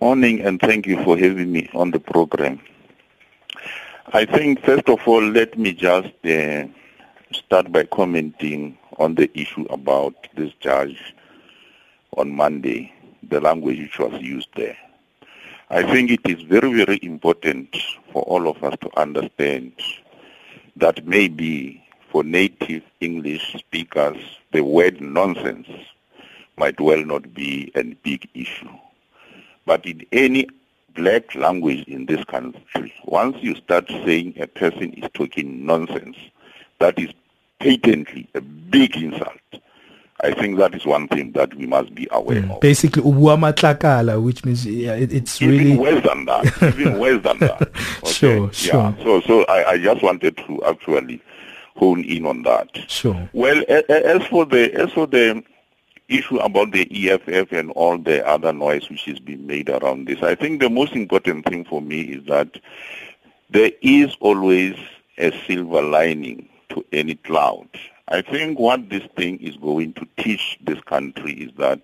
Morning, 0.00 0.40
and 0.40 0.60
thank 0.60 0.86
you 0.86 1.02
for 1.04 1.16
having 1.16 1.52
me 1.52 1.68
on 1.74 1.90
the 1.90 2.00
program. 2.00 2.60
I 4.12 4.24
think, 4.24 4.62
first 4.64 4.88
of 4.88 5.00
all, 5.06 5.22
let 5.22 5.58
me 5.58 5.72
just 5.72 6.12
uh, 6.24 6.64
start 7.32 7.70
by 7.72 7.84
commenting 7.84 8.76
on 8.98 9.14
the 9.14 9.30
issue 9.38 9.64
about 9.70 10.14
this 10.34 10.52
judge 10.60 11.14
on 12.16 12.30
Monday, 12.30 12.92
the 13.28 13.40
language 13.40 13.78
which 13.78 13.98
was 13.98 14.20
used 14.20 14.48
there. 14.56 14.76
I 15.70 15.82
think 15.90 16.10
it 16.10 16.20
is 16.26 16.42
very, 16.42 16.72
very 16.84 16.98
important 17.02 17.74
for 18.12 18.22
all 18.24 18.48
of 18.48 18.62
us 18.62 18.76
to 18.82 19.00
understand 19.00 19.72
that 20.76 21.06
maybe 21.06 21.82
for 22.10 22.22
native 22.22 22.82
English 23.00 23.54
speakers, 23.54 24.18
the 24.52 24.62
word 24.62 25.00
nonsense 25.00 25.68
might 26.58 26.78
well 26.78 27.02
not 27.04 27.32
be 27.32 27.72
a 27.74 27.84
big 27.84 28.28
issue. 28.34 28.68
But 29.64 29.86
in 29.86 30.04
any 30.12 30.46
black 30.94 31.34
language 31.34 31.84
in 31.88 32.06
this 32.06 32.22
country, 32.24 32.92
once 33.04 33.36
you 33.40 33.54
start 33.56 33.88
saying 33.88 34.34
a 34.38 34.46
person 34.46 34.92
is 34.92 35.08
talking 35.14 35.64
nonsense, 35.64 36.16
that 36.80 36.98
is 36.98 37.10
patently 37.60 38.28
a 38.34 38.40
big 38.40 38.96
insult. 38.96 39.38
I 40.22 40.32
think 40.32 40.58
that 40.58 40.74
is 40.74 40.86
one 40.86 41.08
thing 41.08 41.32
that 41.32 41.52
we 41.54 41.66
must 41.66 41.94
be 41.94 42.06
aware 42.12 42.42
mm. 42.42 42.54
of. 42.54 42.60
Basically, 42.60 43.02
ubuamatlakala, 43.02 44.22
which 44.22 44.44
means 44.44 44.64
yeah, 44.64 44.94
it, 44.94 45.12
it's 45.12 45.42
even 45.42 45.58
really 45.58 45.76
worse 45.76 46.04
than 46.04 46.24
that. 46.26 46.62
even 46.62 46.98
worse 47.00 47.22
than 47.22 47.38
that. 47.38 47.62
Okay? 47.62 48.10
Sure, 48.10 48.52
sure. 48.52 48.94
Yeah. 48.96 49.04
So, 49.04 49.20
so 49.22 49.44
I, 49.44 49.72
I 49.72 49.78
just 49.78 50.02
wanted 50.02 50.36
to 50.36 50.62
actually 50.64 51.20
hone 51.76 52.04
in 52.04 52.26
on 52.26 52.42
that. 52.42 52.68
Sure. 52.88 53.28
Well, 53.32 53.64
as 53.68 54.24
for 54.26 54.46
the 54.46 54.72
as 54.74 54.92
for 54.92 55.06
the 55.06 55.42
issue 56.08 56.36
about 56.38 56.72
the 56.72 57.10
EFF 57.10 57.52
and 57.52 57.70
all 57.72 57.98
the 57.98 58.26
other 58.26 58.52
noise 58.52 58.88
which 58.90 59.08
is 59.08 59.18
being 59.18 59.46
made 59.46 59.68
around 59.70 60.06
this, 60.06 60.22
I 60.22 60.34
think 60.34 60.60
the 60.60 60.70
most 60.70 60.92
important 60.92 61.46
thing 61.46 61.64
for 61.64 61.82
me 61.82 62.02
is 62.02 62.26
that 62.26 62.60
there 63.50 63.72
is 63.80 64.16
always 64.20 64.76
a 65.18 65.32
silver 65.46 65.82
lining 65.82 66.48
to 66.70 66.84
any 66.92 67.16
cloud. 67.16 67.68
I 68.12 68.20
think 68.20 68.58
what 68.58 68.90
this 68.90 69.04
thing 69.16 69.38
is 69.38 69.56
going 69.56 69.94
to 69.94 70.06
teach 70.18 70.58
this 70.60 70.78
country 70.80 71.32
is 71.32 71.50
that 71.56 71.80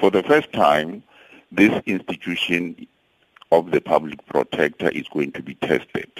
for 0.00 0.10
the 0.10 0.24
first 0.24 0.52
time, 0.52 1.04
this 1.52 1.70
institution 1.86 2.84
of 3.52 3.70
the 3.70 3.80
public 3.80 4.26
protector 4.26 4.88
is 4.88 5.06
going 5.12 5.30
to 5.32 5.42
be 5.42 5.54
tested. 5.54 6.10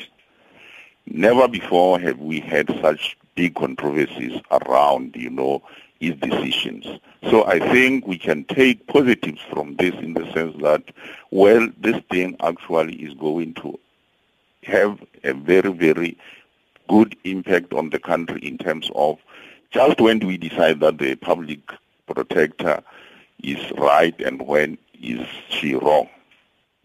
Never 1.06 1.48
before 1.48 1.98
have 1.98 2.20
we 2.20 2.38
had 2.38 2.68
such 2.80 3.18
big 3.34 3.56
controversies 3.56 4.40
around, 4.52 5.16
you 5.16 5.30
know, 5.30 5.60
his 5.98 6.14
decisions. 6.14 6.86
So 7.28 7.44
I 7.44 7.58
think 7.58 8.06
we 8.06 8.16
can 8.16 8.44
take 8.44 8.86
positives 8.86 9.40
from 9.50 9.74
this 9.74 9.94
in 9.96 10.14
the 10.14 10.32
sense 10.34 10.54
that, 10.62 10.84
well, 11.32 11.68
this 11.80 12.00
thing 12.12 12.36
actually 12.38 12.94
is 12.94 13.12
going 13.14 13.54
to 13.54 13.76
have 14.62 15.04
a 15.24 15.34
very, 15.34 15.72
very 15.72 16.16
good 16.88 17.16
impact 17.24 17.72
on 17.72 17.90
the 17.90 17.98
country 17.98 18.40
in 18.46 18.56
terms 18.56 18.88
of 18.94 19.18
just 19.70 20.00
when 20.00 20.18
do 20.18 20.26
we 20.26 20.36
decide 20.36 20.80
that 20.80 20.98
the 20.98 21.14
public 21.16 21.60
protector 22.06 22.82
is 23.42 23.70
right 23.72 24.18
and 24.20 24.42
when 24.46 24.78
is 25.00 25.26
she 25.48 25.74
wrong. 25.74 26.08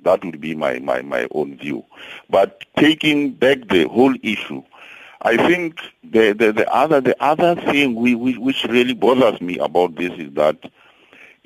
That 0.04 0.24
would 0.26 0.42
be 0.42 0.54
my, 0.54 0.80
my, 0.80 1.02
my 1.02 1.28
own 1.32 1.58
view. 1.58 1.86
But 2.30 2.66
taking 2.78 3.32
back 3.32 3.70
the 3.70 3.88
whole 3.88 4.14
issue, 4.22 4.64
I 5.22 5.38
think 5.38 5.80
the, 6.04 6.34
the, 6.34 6.52
the 6.52 6.70
other 6.74 7.00
the 7.00 7.16
other 7.24 7.56
thing 7.56 7.96
we, 7.96 8.14
we, 8.14 8.38
which 8.38 8.66
really 8.66 8.94
bothers 8.94 9.40
me 9.40 9.58
about 9.60 9.96
this 9.96 10.12
is 10.20 10.34
that 10.34 10.58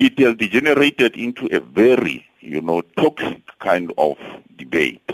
it 0.00 0.18
has 0.18 0.34
degenerated 0.36 1.16
into 1.16 1.46
a 1.54 1.60
very, 1.60 2.26
you 2.40 2.60
know, 2.60 2.80
toxic 2.96 3.42
kind 3.60 3.92
of 3.96 4.16
debate 4.56 5.08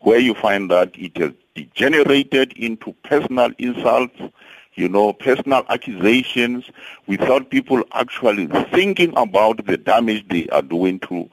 where 0.00 0.18
you 0.18 0.34
find 0.34 0.70
that 0.70 0.90
it 0.94 1.16
has 1.16 1.32
degenerated 1.54 2.52
into 2.52 2.92
personal 3.04 3.50
insults, 3.58 4.20
you 4.74 4.88
know, 4.88 5.12
personal 5.12 5.64
accusations 5.68 6.64
without 7.06 7.50
people 7.50 7.82
actually 7.92 8.46
thinking 8.72 9.12
about 9.16 9.64
the 9.66 9.76
damage 9.76 10.26
they 10.28 10.48
are 10.48 10.62
doing 10.62 10.98
to 11.00 11.28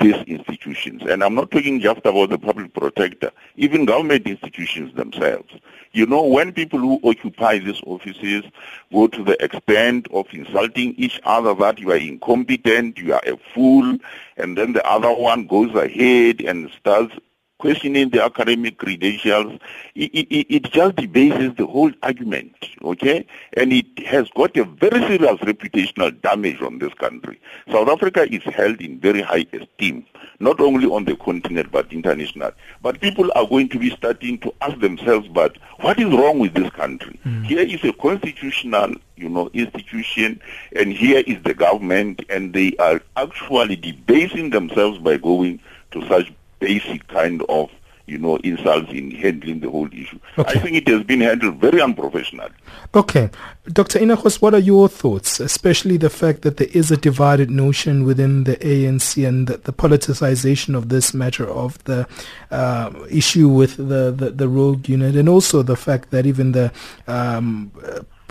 these 0.00 0.16
institutions. 0.26 1.02
And 1.02 1.22
I'm 1.22 1.34
not 1.34 1.50
talking 1.50 1.80
just 1.80 2.00
about 2.04 2.30
the 2.30 2.38
public 2.38 2.72
protector, 2.72 3.30
even 3.56 3.84
government 3.84 4.26
institutions 4.26 4.94
themselves. 4.94 5.52
You 5.92 6.06
know, 6.06 6.22
when 6.24 6.52
people 6.52 6.78
who 6.78 7.00
occupy 7.04 7.58
these 7.58 7.80
offices 7.84 8.44
go 8.90 9.06
to 9.08 9.22
the 9.22 9.42
extent 9.44 10.08
of 10.10 10.26
insulting 10.32 10.94
each 10.94 11.20
other 11.24 11.54
that 11.54 11.78
you 11.78 11.92
are 11.92 11.96
incompetent, 11.96 12.96
you 12.96 13.12
are 13.12 13.22
a 13.26 13.36
fool, 13.54 13.98
and 14.38 14.56
then 14.56 14.72
the 14.72 14.86
other 14.86 15.12
one 15.12 15.46
goes 15.46 15.74
ahead 15.74 16.40
and 16.40 16.70
starts 16.78 17.14
questioning 17.62 18.10
the 18.10 18.20
academic 18.20 18.76
credentials, 18.76 19.56
it, 19.94 20.10
it, 20.12 20.46
it, 20.52 20.72
just 20.72 20.96
debases 20.96 21.54
the 21.54 21.64
whole 21.64 21.92
argument, 22.02 22.52
okay? 22.82 23.24
And 23.56 23.72
it 23.72 23.86
has 24.04 24.28
got 24.30 24.56
a 24.56 24.64
very 24.64 24.98
serious 25.06 25.38
reputational 25.42 26.20
damage 26.22 26.60
on 26.60 26.80
this 26.80 26.92
country. 26.94 27.40
South 27.70 27.88
Africa 27.88 28.26
is 28.34 28.42
held 28.42 28.80
in 28.80 28.98
very 28.98 29.22
high 29.22 29.46
esteem, 29.52 30.04
not 30.40 30.58
only 30.58 30.88
on 30.88 31.04
the 31.04 31.14
continent 31.14 31.70
but 31.70 31.92
international. 31.92 32.50
But 32.82 33.00
people 33.00 33.30
are 33.36 33.46
going 33.46 33.68
to 33.68 33.78
be 33.78 33.90
starting 33.90 34.38
to 34.38 34.52
ask 34.60 34.80
themselves, 34.80 35.28
but 35.28 35.56
what 35.82 36.00
is 36.00 36.06
wrong 36.06 36.40
with 36.40 36.54
this 36.54 36.70
country? 36.70 37.20
Mm. 37.24 37.44
Here 37.44 37.60
is 37.60 37.84
a 37.84 37.92
constitutional 37.92 38.96
you 39.14 39.28
know, 39.28 39.50
institution, 39.52 40.40
and 40.74 40.92
here 40.92 41.22
is 41.28 41.40
the 41.44 41.54
government, 41.54 42.24
and 42.28 42.52
they 42.52 42.74
are 42.78 43.00
actually 43.16 43.76
debasing 43.76 44.50
themselves 44.50 44.98
by 44.98 45.16
going 45.16 45.60
to 45.92 46.04
such 46.08 46.32
basic 46.62 47.06
kind 47.08 47.42
of 47.48 47.70
you 48.06 48.18
know, 48.18 48.36
insults 48.38 48.90
in 48.90 49.10
handling 49.12 49.60
the 49.60 49.70
whole 49.70 49.88
issue. 49.92 50.18
Okay. 50.36 50.58
I 50.58 50.62
think 50.62 50.76
it 50.76 50.88
has 50.88 51.02
been 51.04 51.20
handled 51.20 51.56
very 51.56 51.80
unprofessionally. 51.80 52.50
Okay. 52.94 53.30
Dr. 53.72 54.00
Ina 54.00 54.16
Gouws, 54.16 54.42
what 54.42 54.54
are 54.54 54.58
your 54.58 54.88
thoughts, 54.88 55.38
especially 55.38 55.96
the 55.96 56.10
fact 56.10 56.42
that 56.42 56.56
there 56.56 56.68
is 56.72 56.90
a 56.90 56.96
divided 56.96 57.50
notion 57.50 58.04
within 58.04 58.44
the 58.44 58.56
ANC 58.56 59.26
and 59.26 59.46
the, 59.46 59.56
the 59.58 59.72
politicization 59.72 60.76
of 60.76 60.88
this 60.88 61.14
matter 61.14 61.48
of 61.48 61.82
the 61.84 62.06
uh, 62.50 62.90
issue 63.08 63.48
with 63.48 63.76
the, 63.76 64.10
the, 64.10 64.30
the, 64.30 64.48
rogue 64.48 64.88
unit 64.88 65.14
and 65.14 65.28
also 65.28 65.62
the 65.62 65.76
fact 65.76 66.10
that 66.10 66.26
even 66.26 66.52
the 66.52 66.72
um, 67.06 67.70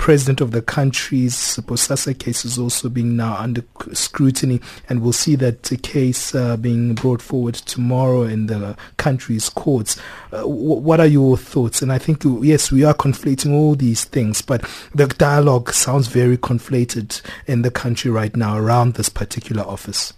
president 0.01 0.41
of 0.41 0.50
the 0.50 0.63
country's 0.63 1.36
Bosasa 1.58 2.17
case 2.17 2.43
is 2.43 2.58
also 2.58 2.89
being 2.89 3.15
now 3.15 3.36
under 3.36 3.63
scrutiny, 3.93 4.60
and 4.89 5.00
we'll 5.00 5.13
see 5.13 5.36
that 5.36 5.72
case 5.84 6.34
uh, 6.34 6.58
being 6.58 6.96
brought 6.96 7.22
forward 7.22 7.53
tomorrow 7.53 8.24
in 8.24 8.48
the 8.48 8.75
country's 8.98 9.48
courts. 9.48 10.01
Uh, 10.31 10.38
w- 10.38 10.81
what 10.81 11.00
are 11.00 11.05
your 11.05 11.38
thoughts? 11.38 11.84
And 11.84 11.93
I 11.93 12.00
think, 12.00 12.24
yes, 12.41 12.72
we 12.72 12.84
are 12.84 12.96
conflating 12.96 13.53
all 13.53 13.75
these 13.75 14.03
things, 14.03 14.41
but 14.41 14.67
the 14.96 15.05
dialogue 15.05 15.72
sounds 15.72 16.08
very 16.08 16.36
conflated 16.36 17.22
in 17.46 17.62
the 17.62 17.70
country 17.70 18.10
right 18.10 18.36
now 18.36 18.58
around 18.58 18.96
this 18.96 19.08
particular 19.08 19.62
office. 19.62 20.13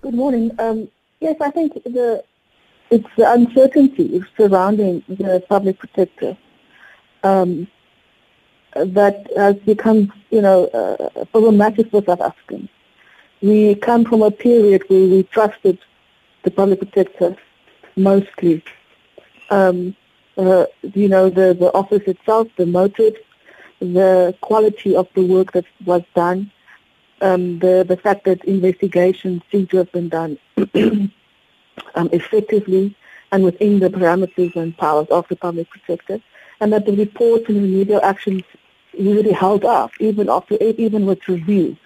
Good 0.00 0.14
morning. 0.14 0.52
Um, 0.58 0.88
yes, 1.20 1.36
I 1.38 1.50
think 1.50 1.74
the 1.84 2.24
it's 2.90 3.08
the 3.18 3.30
uncertainty 3.30 4.24
surrounding 4.38 5.02
the 5.06 5.44
public 5.50 5.78
protector. 5.78 6.38
Um, 7.22 7.68
that 8.74 9.26
has 9.36 9.56
become, 9.56 10.12
you 10.30 10.40
know, 10.40 10.66
uh, 10.66 11.24
problematic 11.26 11.90
for 11.90 12.02
South 12.04 12.20
Africans. 12.20 12.68
We 13.40 13.74
come 13.74 14.04
from 14.04 14.22
a 14.22 14.30
period 14.30 14.84
where 14.88 15.06
we 15.06 15.22
trusted 15.24 15.78
the 16.42 16.50
public 16.50 16.78
protector 16.80 17.36
mostly. 17.96 18.62
Um, 19.50 19.94
uh, 20.36 20.66
you 20.94 21.08
know, 21.08 21.28
the, 21.28 21.54
the 21.54 21.72
office 21.74 22.02
itself, 22.06 22.48
the 22.56 22.66
motive, 22.66 23.16
the 23.80 24.34
quality 24.40 24.96
of 24.96 25.08
the 25.14 25.22
work 25.22 25.52
that 25.52 25.66
was 25.84 26.02
done, 26.14 26.50
um, 27.20 27.58
the, 27.58 27.84
the 27.86 27.96
fact 27.96 28.24
that 28.24 28.44
investigations 28.44 29.42
seem 29.50 29.66
to 29.68 29.76
have 29.78 29.92
been 29.92 30.08
done 30.08 30.38
um, 30.74 31.10
effectively 32.12 32.96
and 33.30 33.44
within 33.44 33.80
the 33.80 33.88
parameters 33.88 34.54
and 34.56 34.76
powers 34.76 35.06
of 35.10 35.26
the 35.28 35.36
public 35.36 35.68
protector, 35.70 36.20
and 36.60 36.72
that 36.72 36.86
the 36.86 36.92
reports 36.92 37.44
and 37.48 37.62
remedial 37.62 38.00
actions 38.02 38.42
really 38.98 39.32
held 39.32 39.64
up, 39.64 39.90
even 40.00 40.28
after 40.28 40.56
even 40.62 41.06
with 41.06 41.26
review. 41.28 41.76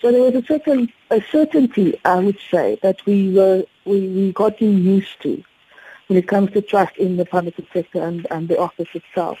So 0.00 0.12
there 0.12 0.22
was 0.22 0.34
a 0.34 0.46
certain 0.46 0.92
a 1.10 1.20
certainty, 1.32 1.98
I 2.04 2.18
would 2.18 2.38
say, 2.50 2.78
that 2.82 3.04
we 3.06 3.32
were 3.32 3.64
we, 3.84 4.08
we 4.08 4.32
gotten 4.32 4.84
used 4.84 5.20
to 5.22 5.42
when 6.06 6.18
it 6.18 6.28
comes 6.28 6.50
to 6.52 6.62
trust 6.62 6.96
in 6.96 7.16
the 7.16 7.24
public 7.24 7.54
sector 7.72 8.02
and, 8.02 8.26
and 8.30 8.48
the 8.48 8.58
office 8.58 8.88
itself. 8.94 9.38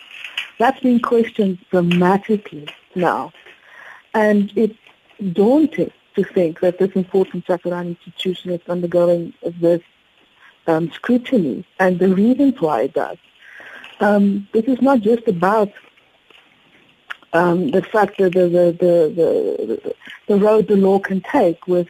That's 0.58 0.80
been 0.80 1.00
questioned 1.00 1.58
dramatically 1.70 2.68
now. 2.94 3.32
And 4.14 4.52
it's 4.56 4.76
daunting 5.32 5.92
to 6.14 6.24
think 6.24 6.60
that 6.60 6.78
this 6.78 6.90
important 6.92 7.46
Chakaran 7.46 7.96
institution 7.96 8.50
is 8.50 8.60
undergoing 8.68 9.32
this 9.42 9.82
um, 10.66 10.90
scrutiny 10.92 11.64
and 11.78 11.98
the 11.98 12.14
reasons 12.14 12.60
why 12.60 12.82
it 12.82 12.94
does. 12.94 13.16
Um, 14.00 14.48
this 14.52 14.64
is 14.64 14.80
not 14.82 15.00
just 15.00 15.26
about 15.26 15.70
um, 17.32 17.70
the 17.70 17.82
fact 17.82 18.18
that 18.18 18.32
the, 18.32 18.48
the, 18.48 18.76
the, 18.78 19.14
the, 19.16 19.94
the 20.26 20.36
road 20.38 20.68
the 20.68 20.76
law 20.76 20.98
can 20.98 21.20
take 21.20 21.66
with 21.66 21.88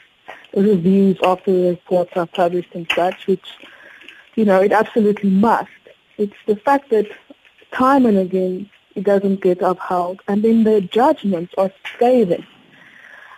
reviews 0.55 1.19
after 1.23 1.53
the 1.53 1.71
reports 1.71 2.13
are 2.17 2.27
published 2.27 2.75
and 2.75 2.91
such, 2.95 3.27
which, 3.27 3.47
you 4.35 4.45
know, 4.45 4.61
it 4.61 4.73
absolutely 4.73 5.31
must. 5.31 5.71
It's 6.17 6.37
the 6.47 6.57
fact 6.57 6.91
that 6.91 7.07
time 7.71 8.07
and 8.07 8.19
again 8.19 8.71
it 8.95 9.05
doesn't 9.05 9.41
get 9.41 9.63
upheld, 9.63 10.21
and 10.27 10.43
then 10.43 10.65
the 10.65 10.81
judgments 10.81 11.55
are 11.57 11.71
scathing 11.95 12.45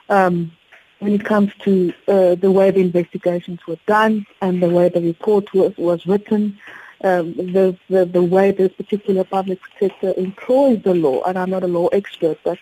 um, 0.09 0.53
when 1.01 1.13
it 1.13 1.25
comes 1.25 1.53
to 1.61 1.93
uh, 2.09 2.35
the 2.35 2.51
way 2.51 2.71
the 2.71 2.81
investigations 2.81 3.61
were 3.67 3.79
done 3.87 4.27
and 4.41 4.63
the 4.63 4.71
way 4.71 4.89
the 4.89 5.03
report 5.03 5.53
was, 5.53 5.77
was 5.77 6.07
written 6.07 6.59
um, 7.03 7.35
the, 7.35 7.77
the, 7.89 8.05
the 8.05 8.23
way 8.23 8.51
this 8.51 8.73
particular 8.73 9.25
public 9.25 9.61
protector 9.61 10.13
employs 10.17 10.83
the 10.83 10.95
law, 10.95 11.23
and 11.23 11.39
I'm 11.39 11.51
not 11.51 11.63
a 11.63 11.69
law 11.69 11.87
expert, 11.89 12.39
but 12.45 12.59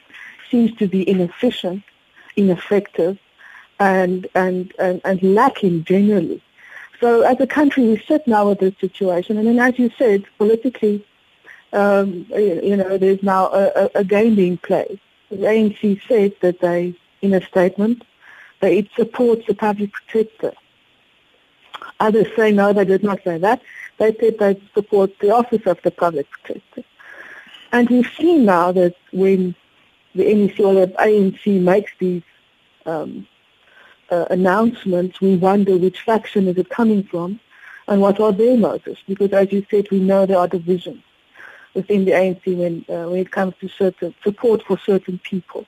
seems 0.51 0.75
to 0.77 0.87
be 0.87 1.09
inefficient, 1.09 1.83
ineffective, 2.37 3.19
and, 3.81 4.27
and, 4.35 4.73
and, 4.79 5.01
and 5.05 5.23
lacking 5.23 5.85
generally. 5.85 6.43
So 7.01 7.23
as 7.23 7.39
a 7.41 7.47
country, 7.47 7.85
we 7.85 7.99
sit 7.99 8.27
now 8.27 8.49
with 8.49 8.59
this 8.61 8.75
situation, 8.81 9.39
and 9.39 9.47
then 9.47 9.59
as 9.59 9.79
you 9.79 9.91
said, 9.99 10.25
politically, 10.37 11.05
um, 11.73 12.27
you 12.31 12.77
know, 12.77 12.97
there's 12.97 13.23
now 13.23 13.47
a, 13.53 13.91
a, 13.95 14.05
game 14.05 14.35
being 14.35 14.57
played. 14.57 14.99
The 15.31 15.37
ANC 15.37 16.01
said 16.09 16.33
that 16.41 16.61
they, 16.61 16.95
in 17.21 17.35
a 17.35 17.45
statement, 17.45 18.05
that 18.61 18.73
it 18.73 18.89
supports 18.97 19.47
the 19.47 19.55
public 19.55 19.93
protector. 19.93 20.55
Others 22.01 22.29
say 22.37 22.53
no, 22.53 22.73
they 22.73 22.87
did 22.87 23.05
not 23.05 23.23
say 23.23 23.39
that. 23.39 23.61
They 23.99 24.15
said 24.15 24.39
they 24.39 24.61
support 24.75 25.19
the 25.19 25.31
Office 25.31 25.67
of 25.67 25.81
the 25.83 25.91
Public 25.91 26.31
Protector. 26.31 26.85
And 27.73 27.91
we've 27.91 28.11
seen 28.17 28.45
now 28.45 28.73
that 28.73 28.95
when 29.13 29.55
the 30.15 30.35
NEC 30.35 30.61
or 30.61 30.75
the 30.75 30.87
ANC 30.99 31.61
makes 31.61 31.93
these 31.99 32.23
um, 32.87 33.27
uh, 34.11 34.27
announcements, 34.31 35.21
we 35.21 35.37
wonder 35.37 35.77
which 35.77 36.01
faction 36.03 36.49
is 36.49 36.57
it 36.57 36.71
coming 36.71 37.03
from 37.03 37.41
and 37.89 38.01
what 38.01 38.21
are 38.21 38.33
their 38.33 38.57
motives. 38.57 39.01
Because 39.07 39.33
as 39.33 39.53
you 39.53 39.67
said, 39.71 39.89
we 39.91 39.99
know 39.99 40.27
there 40.27 40.39
are 40.39 40.49
divisions 40.49 41.03
within 41.75 42.05
the 42.05 42.13
ANC 42.13 42.45
when, 42.57 42.85
uh, 42.89 43.09
when 43.09 43.21
it 43.21 43.31
comes 43.31 43.55
to 43.61 43.69
certain 43.69 44.15
support 44.23 44.63
for 44.63 44.79
certain 44.79 45.19
people. 45.19 45.67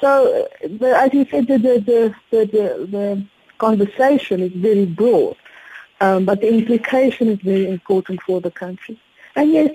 So, 0.00 0.46
uh, 0.62 0.84
as 0.84 1.12
you 1.14 1.26
said, 1.30 1.46
the, 1.46 1.58
the, 1.58 2.14
the, 2.30 2.46
the, 2.46 2.86
the 2.86 3.26
conversation 3.58 4.40
is 4.40 4.52
very 4.52 4.86
broad. 4.86 5.36
Um, 6.00 6.24
but 6.24 6.40
the 6.40 6.52
implication 6.52 7.28
is 7.28 7.38
very 7.40 7.68
important 7.68 8.20
for 8.22 8.40
the 8.40 8.50
country. 8.50 9.00
And 9.34 9.52
yes, 9.52 9.70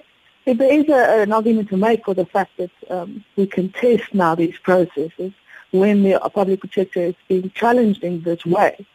there 0.46 0.74
is 0.74 0.88
a, 0.90 1.22
an 1.22 1.32
argument 1.32 1.70
to 1.70 1.78
make 1.78 2.06
for 2.06 2.14
the 2.14 2.26
fact 2.26 2.58
that 2.58 2.72
um, 2.90 3.24
we 3.36 3.48
can 3.48 3.72
test 3.72 4.14
now 4.14 4.36
these 4.36 4.58
processes 4.58 5.34
when 5.72 6.04
the 6.04 6.20
public 6.34 6.60
protector 6.60 7.02
is 7.02 7.16
being 7.28 7.50
challenged 7.52 8.04
in 8.04 8.22
this 8.24 8.46
way. 8.46 8.86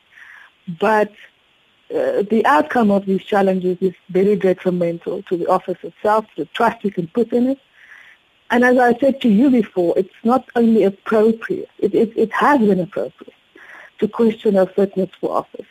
But 0.80 1.12
uh, 1.94 2.22
the 2.22 2.42
outcome 2.44 2.90
of 2.90 3.06
these 3.06 3.22
challenges 3.22 3.78
is 3.80 3.94
very 4.10 4.36
detrimental 4.36 5.22
to 5.24 5.36
the 5.36 5.46
office 5.46 5.78
itself, 5.82 6.26
the 6.36 6.44
trust 6.46 6.84
you 6.84 6.90
can 6.90 7.06
put 7.08 7.32
in 7.32 7.48
it. 7.48 7.58
And 8.50 8.64
as 8.64 8.76
I 8.78 8.96
said 8.98 9.20
to 9.22 9.28
you 9.28 9.50
before, 9.50 9.94
it's 9.96 10.14
not 10.22 10.48
only 10.54 10.84
appropriate, 10.84 11.70
it, 11.78 11.94
it, 11.94 12.12
it 12.16 12.32
has 12.32 12.60
been 12.60 12.80
appropriate 12.80 13.34
to 13.98 14.08
question 14.08 14.56
our 14.56 14.66
fitness 14.66 15.10
for 15.20 15.32
office. 15.32 15.66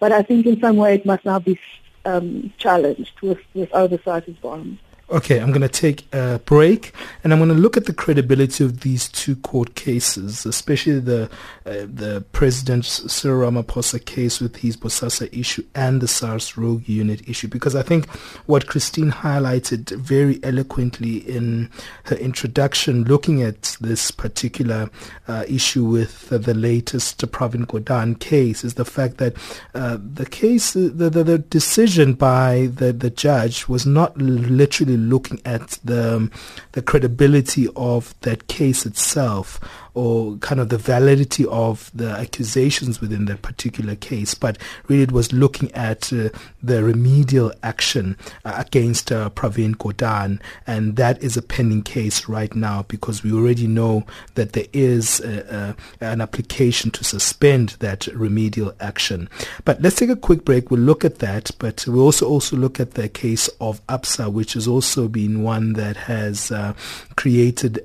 But 0.00 0.12
I 0.12 0.22
think 0.22 0.46
in 0.46 0.60
some 0.60 0.76
way 0.76 0.94
it 0.94 1.06
must 1.06 1.24
now 1.24 1.38
be 1.38 1.58
um, 2.04 2.52
challenged 2.58 3.20
with, 3.20 3.38
with 3.54 3.72
oversight 3.72 4.28
environment. 4.28 4.80
Okay, 5.10 5.38
I'm 5.40 5.52
going 5.52 5.62
to 5.62 5.70
take 5.70 6.06
a 6.12 6.38
break 6.44 6.92
and 7.24 7.32
I'm 7.32 7.38
going 7.38 7.48
to 7.48 7.54
look 7.54 7.78
at 7.78 7.86
the 7.86 7.94
credibility 7.94 8.62
of 8.62 8.80
these 8.80 9.08
two 9.08 9.36
court 9.36 9.74
cases, 9.74 10.44
especially 10.44 11.00
the 11.00 11.30
uh, 11.64 11.86
the 11.86 12.26
President 12.32 12.84
Cyril 12.84 13.50
Ramaphosa 13.50 14.04
case 14.04 14.38
with 14.38 14.56
his 14.56 14.76
Bosasa 14.76 15.32
issue 15.32 15.64
and 15.74 16.02
the 16.02 16.08
SARS 16.08 16.58
rogue 16.58 16.86
unit 16.86 17.26
issue, 17.26 17.48
because 17.48 17.74
I 17.74 17.80
think 17.80 18.06
what 18.44 18.66
Christine 18.66 19.10
highlighted 19.10 19.90
very 19.96 20.40
eloquently 20.42 21.18
in 21.18 21.70
her 22.04 22.16
introduction, 22.16 23.04
looking 23.04 23.42
at 23.42 23.78
this 23.80 24.10
particular 24.10 24.90
uh, 25.26 25.44
issue 25.48 25.86
with 25.86 26.30
uh, 26.30 26.36
the 26.36 26.54
latest 26.54 27.18
Pravin 27.32 27.64
Gordhan 27.64 28.18
case, 28.18 28.62
is 28.62 28.74
the 28.74 28.84
fact 28.84 29.16
that 29.16 29.34
uh, 29.74 29.96
the 30.00 30.26
case, 30.26 30.74
the, 30.74 30.90
the, 30.90 31.24
the 31.24 31.38
decision 31.38 32.12
by 32.12 32.68
the, 32.74 32.92
the 32.92 33.10
judge 33.10 33.68
was 33.68 33.86
not 33.86 34.14
literally 34.18 34.97
looking 34.98 35.40
at 35.44 35.78
the 35.84 36.16
um, 36.16 36.30
the 36.72 36.82
credibility 36.82 37.68
of 37.76 38.14
that 38.20 38.48
case 38.48 38.86
itself 38.86 39.60
or 39.98 40.36
kind 40.36 40.60
of 40.60 40.68
the 40.68 40.78
validity 40.78 41.44
of 41.46 41.90
the 41.92 42.08
accusations 42.08 43.00
within 43.00 43.24
that 43.24 43.42
particular 43.42 43.96
case, 43.96 44.32
but 44.32 44.56
really 44.86 45.02
it 45.02 45.10
was 45.10 45.32
looking 45.32 45.72
at 45.72 46.12
uh, 46.12 46.28
the 46.62 46.84
remedial 46.84 47.52
action 47.64 48.16
uh, 48.44 48.54
against 48.56 49.10
uh, 49.10 49.28
Pravin 49.30 49.74
Gordhan, 49.74 50.40
and 50.68 50.94
that 50.94 51.20
is 51.20 51.36
a 51.36 51.42
pending 51.42 51.82
case 51.82 52.28
right 52.28 52.54
now 52.54 52.84
because 52.84 53.24
we 53.24 53.32
already 53.32 53.66
know 53.66 54.04
that 54.36 54.52
there 54.52 54.68
is 54.72 55.20
uh, 55.20 55.74
uh, 55.76 55.82
an 56.00 56.20
application 56.20 56.92
to 56.92 57.02
suspend 57.02 57.70
that 57.80 58.06
remedial 58.08 58.72
action. 58.78 59.28
But 59.64 59.82
let's 59.82 59.96
take 59.96 60.10
a 60.10 60.16
quick 60.16 60.44
break. 60.44 60.70
We'll 60.70 60.80
look 60.80 61.04
at 61.04 61.18
that, 61.18 61.50
but 61.58 61.84
we'll 61.88 62.04
also 62.04 62.24
also 62.28 62.56
look 62.56 62.78
at 62.78 62.92
the 62.92 63.08
case 63.08 63.48
of 63.60 63.84
Absa, 63.88 64.32
which 64.32 64.52
has 64.52 64.68
also 64.68 65.08
been 65.08 65.42
one 65.42 65.72
that 65.72 65.96
has 65.96 66.52
uh, 66.52 66.74
created 67.16 67.84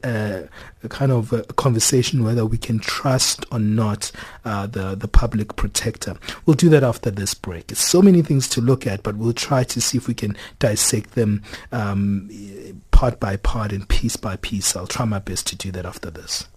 a, 0.84 0.90
kind 0.90 1.12
of 1.12 1.34
a 1.34 1.44
conversation 1.44 2.24
whether 2.24 2.46
we 2.46 2.58
can 2.58 2.80
trust 2.80 3.46
or 3.52 3.60
not 3.60 4.12
uh, 4.46 4.68
the 4.68 4.96
the 4.96 5.08
public 5.08 5.56
protector. 5.56 6.16
We'll 6.46 6.56
do 6.56 6.70
that 6.70 6.84
after 6.84 7.10
this 7.12 7.34
break. 7.34 7.72
It's 7.72 7.82
so 7.82 8.02
many 8.02 8.22
things 8.22 8.48
to 8.50 8.62
look 8.62 8.86
at, 8.86 9.04
but 9.04 9.16
we'll 9.16 9.34
try 9.34 9.64
to 9.64 9.82
see 9.82 9.98
if 9.98 10.08
we 10.08 10.14
can 10.14 10.38
dissect 10.60 11.16
them 11.16 11.44
um, 11.72 12.30
part 12.92 13.20
by 13.20 13.38
part 13.38 13.72
and 13.72 13.88
piece 13.88 14.16
by 14.16 14.36
piece. 14.38 14.76
I'll 14.76 14.88
try 14.88 15.06
my 15.06 15.20
best 15.20 15.48
to 15.48 15.56
do 15.56 15.72
that 15.72 15.86
after 15.86 16.10
this. 16.10 16.48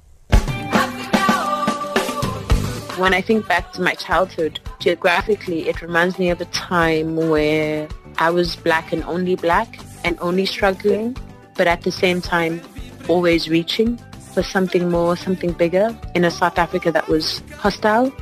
When 2.99 3.13
I 3.13 3.21
think 3.21 3.47
back 3.47 3.73
to 3.75 3.83
my 3.83 3.93
childhood, 3.93 4.59
geographically, 4.79 5.69
it 5.69 5.83
reminds 5.83 6.19
me 6.19 6.31
of 6.31 6.41
a 6.41 6.47
time 6.47 7.17
where 7.17 7.89
I 8.17 8.31
was 8.31 8.57
black 8.57 8.91
and 8.91 9.05
only 9.05 9.35
black 9.35 9.79
and 10.03 10.17
only 10.21 10.47
struggling, 10.47 11.15
but 11.57 11.67
at 11.67 11.83
the 11.83 11.93
same 11.93 12.23
time, 12.23 12.63
always 13.07 13.49
reaching 13.51 14.01
for 14.37 14.43
something 14.43 14.91
more, 14.91 15.17
something 15.17 15.53
bigger 15.53 15.97
in 16.15 16.23
a 16.27 16.31
South 16.31 16.59
Africa 16.59 16.93
that 16.93 17.09
was 17.09 17.41
hostile. 17.57 18.13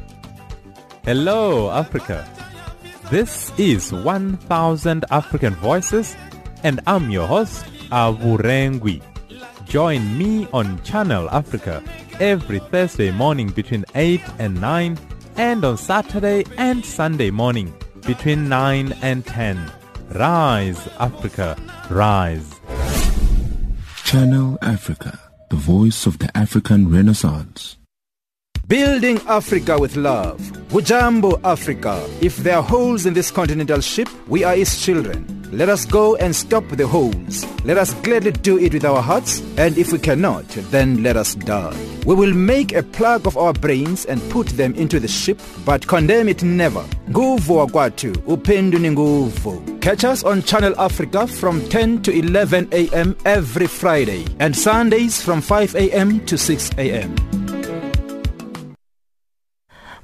Hello, 1.05 1.73
Africa. 1.73 2.23
This 3.11 3.51
is 3.59 3.93
1000 3.93 5.05
African 5.11 5.55
Voices, 5.57 6.15
and 6.63 6.79
I'm 6.87 7.11
your 7.11 7.27
host, 7.27 7.65
Avurengwi. 7.91 9.03
Join 9.67 10.17
me 10.17 10.47
on 10.53 10.81
Channel 10.85 11.29
Africa 11.31 11.83
every 12.21 12.61
Thursday 12.61 13.11
morning 13.11 13.49
between 13.51 13.85
8 13.97 14.23
and 14.39 14.61
9, 14.61 14.97
and 15.37 15.65
on 15.65 15.77
Saturday 15.77 16.45
and 16.57 16.87
Sunday 16.87 17.31
morning 17.33 17.75
between 18.07 18.49
9 18.49 18.95
and 19.03 19.27
10. 19.27 19.59
Rise, 20.15 20.87
Africa, 21.01 21.59
rise. 21.91 22.55
Channel 24.05 24.59
Africa 24.63 25.19
the 25.51 25.57
voice 25.57 26.07
of 26.07 26.19
the 26.19 26.31
African 26.37 26.91
Renaissance. 26.91 27.77
Building 28.67 29.21
Africa 29.29 29.79
with 29.79 29.95
love. 29.97 30.41
Hujambo 30.71 31.39
Africa. 31.45 32.03
If 32.23 32.39
there 32.39 32.57
are 32.57 32.63
holes 32.63 33.05
in 33.05 33.13
this 33.13 33.31
continental 33.31 33.81
ship, 33.81 34.09
we 34.27 34.43
are 34.43 34.55
its 34.57 34.83
children. 34.83 35.44
Let 35.55 35.69
us 35.69 35.85
go 35.87 36.17
and 36.17 36.35
stop 36.35 36.67
the 36.69 36.85
holes. 36.85 37.47
Let 37.65 37.79
us 37.79 37.95
gladly 38.03 38.33
do 38.33 38.59
it 38.59 38.73
with 38.75 38.85
our 38.85 39.01
hearts, 39.01 39.41
and 39.57 39.79
if 39.79 39.93
we 39.93 40.01
cannot, 40.01 40.49
then 40.73 41.05
let 41.05 41.17
us 41.17 41.37
die. 41.37 41.77
We 42.05 42.17
will 42.17 42.35
make 42.35 42.73
a 42.75 42.83
plug 42.83 43.25
of 43.29 43.37
our 43.37 43.53
brains 43.53 44.05
and 44.05 44.21
put 44.31 44.49
them 44.49 44.75
into 44.75 44.99
the 44.99 45.07
ship, 45.07 45.41
but 45.65 45.87
condemn 45.87 46.29
it 46.29 46.43
never. 46.43 46.85
Nguvu 47.09 47.57
wakwatu, 47.57 48.13
upendu 48.27 48.81
nguvu. 48.81 49.81
Catch 49.81 50.03
us 50.05 50.25
on 50.25 50.43
Channel 50.43 50.75
Africa 50.77 51.29
from 51.29 51.61
10 51.69 52.03
to 52.03 52.11
11 52.13 52.71
a.m. 52.73 53.17
every 53.25 53.69
Friday, 53.69 54.25
and 54.41 54.57
Sundays 54.57 55.23
from 55.23 55.41
5 55.41 55.77
a.m. 55.77 56.27
to 56.27 56.37
6 56.37 56.71
a.m. 56.79 57.15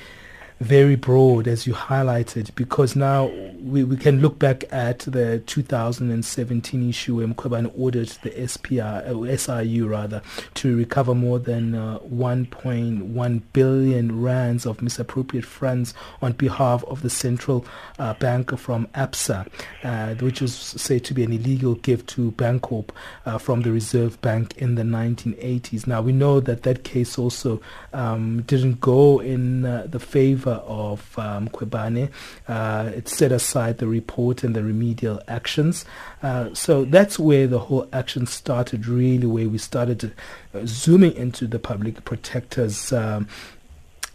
very 0.59 0.95
broad, 0.95 1.47
as 1.47 1.65
you 1.65 1.73
highlighted, 1.73 2.53
because 2.55 2.95
now 2.95 3.31
we, 3.61 3.83
we 3.83 3.95
can 3.95 4.19
look 4.19 4.37
back 4.39 4.65
at 4.71 4.99
the 4.99 5.39
2017 5.45 6.89
issue 6.89 7.15
where 7.15 7.27
Mkhwebane 7.27 7.71
ordered 7.77 8.09
the 8.23 8.31
SPR, 8.31 9.07
uh, 9.07 9.37
SIU 9.37 9.87
rather, 9.87 10.21
to 10.55 10.75
recover 10.75 11.15
more 11.15 11.39
than 11.39 11.75
uh, 11.75 11.99
1.1 11.99 13.41
billion 13.53 14.21
rands 14.21 14.65
of 14.65 14.81
misappropriated 14.81 15.47
funds 15.47 15.93
on 16.21 16.33
behalf 16.33 16.83
of 16.85 17.03
the 17.03 17.09
central 17.09 17.65
uh, 17.97 18.13
bank 18.15 18.57
from 18.59 18.85
ABSA, 18.87 19.47
uh, 19.83 20.15
which 20.15 20.41
was 20.41 20.53
said 20.53 21.05
to 21.05 21.13
be 21.13 21.23
an 21.23 21.31
illegal 21.31 21.75
gift 21.75 22.07
to 22.07 22.31
Bankorp 22.33 22.89
uh, 23.25 23.37
from 23.37 23.61
the 23.61 23.71
Reserve 23.71 24.19
Bank 24.21 24.57
in 24.57 24.75
the 24.75 24.83
1980s. 24.83 25.87
Now 25.87 26.01
we 26.01 26.11
know 26.11 26.41
that 26.41 26.63
that 26.63 26.83
case 26.83 27.17
also 27.17 27.61
um, 27.93 28.41
didn't 28.41 28.81
go 28.81 29.19
in 29.19 29.61
the 29.61 29.99
favor 29.99 30.48
of 30.51 31.17
um, 31.17 31.49
Mkhwebane. 31.49 32.09
Uh, 32.47 32.91
it 32.95 33.07
set 33.07 33.31
aside 33.31 33.77
the 33.77 33.87
report 33.87 34.43
and 34.43 34.55
the 34.55 34.63
remedial 34.63 35.21
actions. 35.27 35.85
Uh, 36.21 36.53
so 36.53 36.85
that's 36.85 37.17
where 37.17 37.47
the 37.47 37.59
whole 37.59 37.87
action 37.93 38.25
started, 38.25 38.87
really, 38.87 39.27
where 39.27 39.49
we 39.49 39.57
started 39.57 40.13
uh, 40.53 40.61
zooming 40.65 41.13
into 41.13 41.47
the 41.47 41.59
public 41.59 42.03
protector's 42.05 42.91
um, 42.93 43.27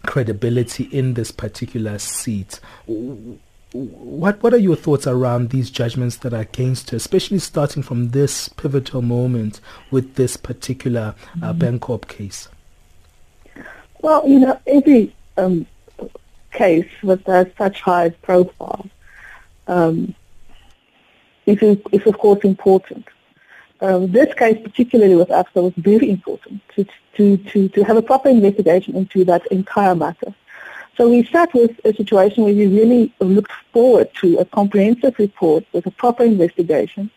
credibility 0.05 0.83
in 0.85 1.15
this 1.15 1.31
particular 1.31 1.97
seat 1.97 2.59
what 3.75 4.41
what 4.41 4.53
are 4.53 4.57
your 4.57 4.75
thoughts 4.75 5.05
around 5.05 5.49
these 5.49 5.69
judgments 5.69 6.17
that 6.17 6.33
are 6.33 6.41
against 6.41 6.91
her, 6.91 6.97
especially 6.97 7.39
starting 7.39 7.83
from 7.83 8.11
this 8.11 8.47
pivotal 8.49 9.01
moment 9.01 9.59
with 9.91 10.15
this 10.15 10.37
particular 10.37 11.13
uh, 11.41 11.53
mm-hmm. 11.53 11.77
Bankorp 11.77 12.07
case? 12.07 12.47
Well, 14.01 14.27
you 14.27 14.39
know, 14.39 14.59
every 14.65 15.13
um, 15.37 15.65
case 16.55 16.89
with 17.03 17.27
uh, 17.29 17.45
such 17.57 17.81
high 17.81 18.09
profile 18.09 18.87
um, 19.67 20.15
is, 21.45 21.61
is 21.91 22.07
of 22.07 22.17
course 22.17 22.43
important. 22.43 23.05
Um, 23.81 24.11
this 24.11 24.33
case, 24.33 24.57
particularly 24.63 25.15
with 25.15 25.29
ABSA, 25.29 25.61
was 25.61 25.73
very 25.77 26.09
important 26.09 26.61
to, 26.75 26.85
to, 27.15 27.37
to, 27.37 27.69
to 27.69 27.83
have 27.83 27.97
a 27.97 28.01
proper 28.01 28.29
investigation 28.29 28.95
into 28.95 29.25
that 29.25 29.45
entire 29.47 29.95
matter. 29.95 30.33
So 30.97 31.09
we 31.09 31.25
sat 31.25 31.53
with 31.53 31.77
a 31.83 31.93
situation 31.93 32.45
where 32.45 32.53
we 32.53 32.67
really 32.67 33.13
looked 33.19 33.51
forward 33.73 34.09
to 34.21 34.37
a 34.37 34.45
comprehensive 34.45 35.19
report 35.19 35.65
with 35.73 35.85
a 35.85 35.91
proper 35.91 36.23
investigation 36.23 37.11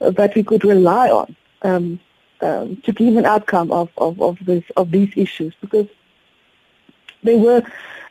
uh, 0.00 0.10
that 0.10 0.34
we 0.34 0.42
could 0.42 0.64
rely 0.64 1.08
on 1.10 1.36
um, 1.62 2.00
um, 2.40 2.76
to 2.78 2.92
give 2.92 3.16
an 3.16 3.24
outcome 3.24 3.70
of, 3.70 3.88
of, 3.96 4.20
of, 4.20 4.44
this, 4.44 4.64
of 4.76 4.90
these 4.90 5.12
issues 5.16 5.54
because 5.60 5.86
they 7.22 7.36
were 7.36 7.62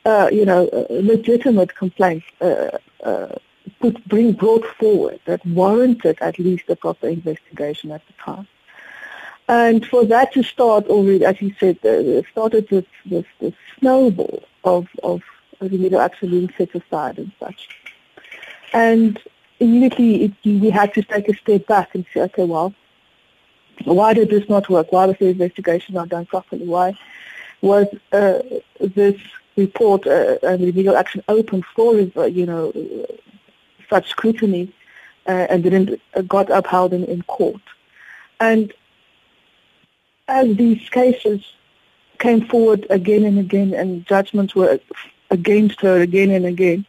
uh, 0.05 0.29
you 0.31 0.45
know, 0.45 0.69
legitimate 0.89 1.75
complaints 1.75 2.25
uh, 2.41 2.77
uh, 3.03 3.35
put, 3.79 4.07
bring 4.07 4.33
brought 4.33 4.65
forward 4.77 5.19
that 5.25 5.45
warranted 5.45 6.17
at 6.21 6.37
least 6.39 6.69
a 6.69 6.75
proper 6.75 7.07
investigation 7.07 7.91
at 7.91 8.05
the 8.07 8.13
time. 8.13 8.47
And 9.47 9.85
for 9.85 10.05
that 10.05 10.33
to 10.33 10.43
start 10.43 10.87
already, 10.87 11.23
as 11.23 11.41
you 11.41 11.53
said, 11.59 11.77
uh, 11.85 12.21
started 12.31 12.67
this, 12.69 12.85
this, 13.05 13.25
this 13.39 13.53
snowball 13.79 14.43
of, 14.63 14.87
of 15.03 15.21
remedial 15.59 16.01
action 16.01 16.29
being 16.31 16.53
set 16.57 16.73
aside 16.73 17.19
and 17.19 17.31
such. 17.39 17.69
And 18.73 19.19
immediately 19.59 20.23
it, 20.25 20.31
we 20.43 20.69
had 20.69 20.93
to 20.95 21.03
take 21.03 21.29
a 21.29 21.35
step 21.35 21.67
back 21.67 21.93
and 21.93 22.05
say, 22.13 22.21
okay, 22.21 22.43
well, 22.43 22.73
why 23.83 24.13
did 24.13 24.29
this 24.29 24.49
not 24.49 24.69
work? 24.69 24.91
Why 24.91 25.05
was 25.05 25.17
the 25.19 25.27
investigation 25.27 25.95
not 25.95 26.09
done 26.09 26.25
properly? 26.25 26.65
Why 26.65 26.97
was 27.61 27.87
uh, 28.11 28.39
this 28.79 29.19
report 29.55 30.05
uh, 30.07 30.37
and 30.43 30.61
legal 30.61 30.97
action 30.97 31.23
open 31.27 31.63
for, 31.75 31.95
uh, 32.17 32.25
you 32.25 32.45
know, 32.45 32.73
such 33.89 34.09
scrutiny 34.09 34.73
uh, 35.27 35.47
and 35.49 35.63
didn't 35.63 36.01
uh, 36.15 36.21
got 36.21 36.49
upheld 36.49 36.93
in, 36.93 37.03
in 37.05 37.21
court? 37.23 37.61
And 38.39 38.73
as 40.27 40.55
these 40.57 40.89
cases 40.89 41.41
came 42.19 42.45
forward 42.47 42.85
again 42.89 43.23
and 43.23 43.39
again 43.39 43.73
and 43.73 44.05
judgments 44.05 44.55
were 44.55 44.79
against 45.31 45.81
her 45.81 46.01
again 46.01 46.31
and 46.31 46.45
again, 46.45 46.85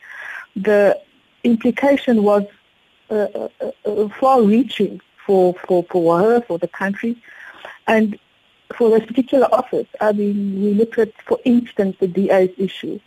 the 0.54 1.00
implication 1.44 2.22
was 2.22 2.44
uh, 3.10 3.14
uh, 3.14 3.48
uh, 3.84 4.08
far-reaching 4.08 5.00
for, 5.24 5.54
for, 5.66 5.84
for 5.84 6.18
her, 6.18 6.40
for 6.40 6.58
the 6.58 6.68
country, 6.68 7.16
and 7.86 8.18
for 8.74 8.90
this 8.90 9.06
particular 9.06 9.46
office. 9.52 9.86
I 10.00 10.12
mean, 10.12 10.62
we 10.62 10.74
look 10.74 10.98
at, 10.98 11.12
for 11.22 11.38
instance, 11.44 11.96
the 12.00 12.08
DA's 12.08 12.50
issue, 12.58 12.98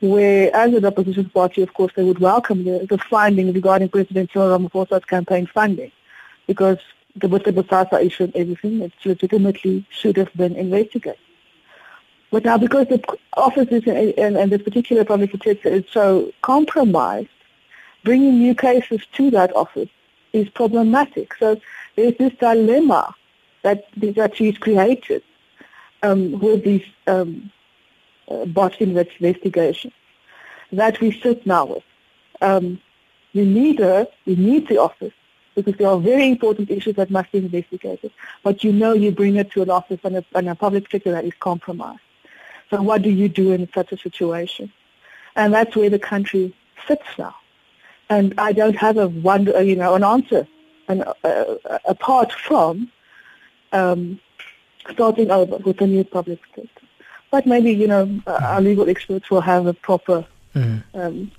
where 0.00 0.54
as 0.54 0.74
an 0.74 0.84
opposition 0.84 1.28
party, 1.30 1.62
of 1.62 1.74
course, 1.74 1.92
they 1.94 2.04
would 2.04 2.18
welcome 2.18 2.64
the, 2.64 2.86
the 2.88 2.98
finding 2.98 3.52
regarding 3.52 3.88
President 3.88 4.30
Cyril 4.32 4.58
Ramaphosa's 4.58 5.04
campaign 5.04 5.46
funding, 5.46 5.92
because 6.46 6.78
the, 7.16 7.28
the 7.28 7.52
Bosasa 7.52 8.04
issue 8.04 8.24
and 8.24 8.36
everything, 8.36 8.82
it 8.82 8.92
legitimately 9.04 9.86
should 9.90 10.16
have 10.16 10.32
been 10.34 10.54
investigated. 10.56 11.18
But 12.30 12.44
now 12.44 12.58
because 12.58 12.86
the 12.86 13.02
office 13.36 13.68
is, 13.70 13.86
and, 13.86 14.36
and 14.36 14.52
this 14.52 14.62
particular 14.62 15.04
public 15.04 15.30
protector 15.30 15.68
is 15.68 15.84
so 15.90 16.32
compromised, 16.42 17.28
bringing 18.04 18.38
new 18.38 18.54
cases 18.54 19.00
to 19.14 19.30
that 19.32 19.54
office 19.56 19.88
is 20.32 20.48
problematic. 20.50 21.34
So 21.34 21.60
there's 21.96 22.16
this 22.18 22.32
dilemma 22.34 23.14
that, 23.62 23.84
that 23.96 24.36
she's 24.36 24.58
created 24.58 25.22
um, 26.02 26.38
with 26.40 26.64
these 26.64 26.86
um, 27.06 27.50
uh, 28.28 28.44
botched 28.46 28.80
investigations 28.80 29.92
that 30.72 31.00
we 31.00 31.12
sit 31.20 31.46
now 31.46 31.64
with. 31.66 31.82
Um, 32.40 32.80
we 33.34 33.44
need 33.44 33.78
her, 33.78 34.06
we 34.26 34.36
need 34.36 34.68
the 34.68 34.78
office, 34.78 35.12
because 35.54 35.76
there 35.76 35.88
are 35.88 35.98
very 35.98 36.28
important 36.28 36.70
issues 36.70 36.96
that 36.96 37.10
must 37.10 37.30
be 37.32 37.38
investigated. 37.38 38.12
But 38.42 38.64
you 38.64 38.72
know 38.72 38.92
you 38.92 39.10
bring 39.10 39.36
it 39.36 39.50
to 39.52 39.62
an 39.62 39.70
office 39.70 40.00
and 40.04 40.16
a, 40.16 40.24
and 40.34 40.48
a 40.48 40.54
public 40.54 40.90
sector 40.90 41.12
that 41.12 41.24
is 41.24 41.32
compromised. 41.40 42.00
So 42.70 42.80
what 42.82 43.02
do 43.02 43.10
you 43.10 43.28
do 43.28 43.52
in 43.52 43.68
such 43.72 43.92
a 43.92 43.98
situation? 43.98 44.72
And 45.36 45.52
that's 45.52 45.76
where 45.76 45.90
the 45.90 45.98
country 45.98 46.54
sits 46.86 47.06
now. 47.18 47.34
And 48.08 48.34
I 48.38 48.52
don't 48.52 48.76
have 48.76 48.96
a 48.96 49.08
one, 49.08 49.46
you 49.46 49.76
know, 49.76 49.94
an 49.94 50.02
answer, 50.02 50.46
and 50.88 51.04
uh, 51.04 51.14
uh, 51.24 51.78
apart 51.84 52.32
from 52.32 52.90
um, 53.72 54.20
starting 54.90 55.30
over 55.30 55.56
with 55.58 55.80
a 55.80 55.86
new 55.86 56.04
public 56.04 56.40
sector. 56.54 56.86
But 57.30 57.46
maybe 57.46 57.72
you 57.72 57.86
know 57.86 58.20
uh, 58.26 58.40
our 58.42 58.60
legal 58.60 58.88
experts 58.88 59.30
will 59.30 59.40
have 59.40 59.66
a 59.66 59.74
proper 59.74 60.26
mm. 60.54 60.82
um, 60.94 61.30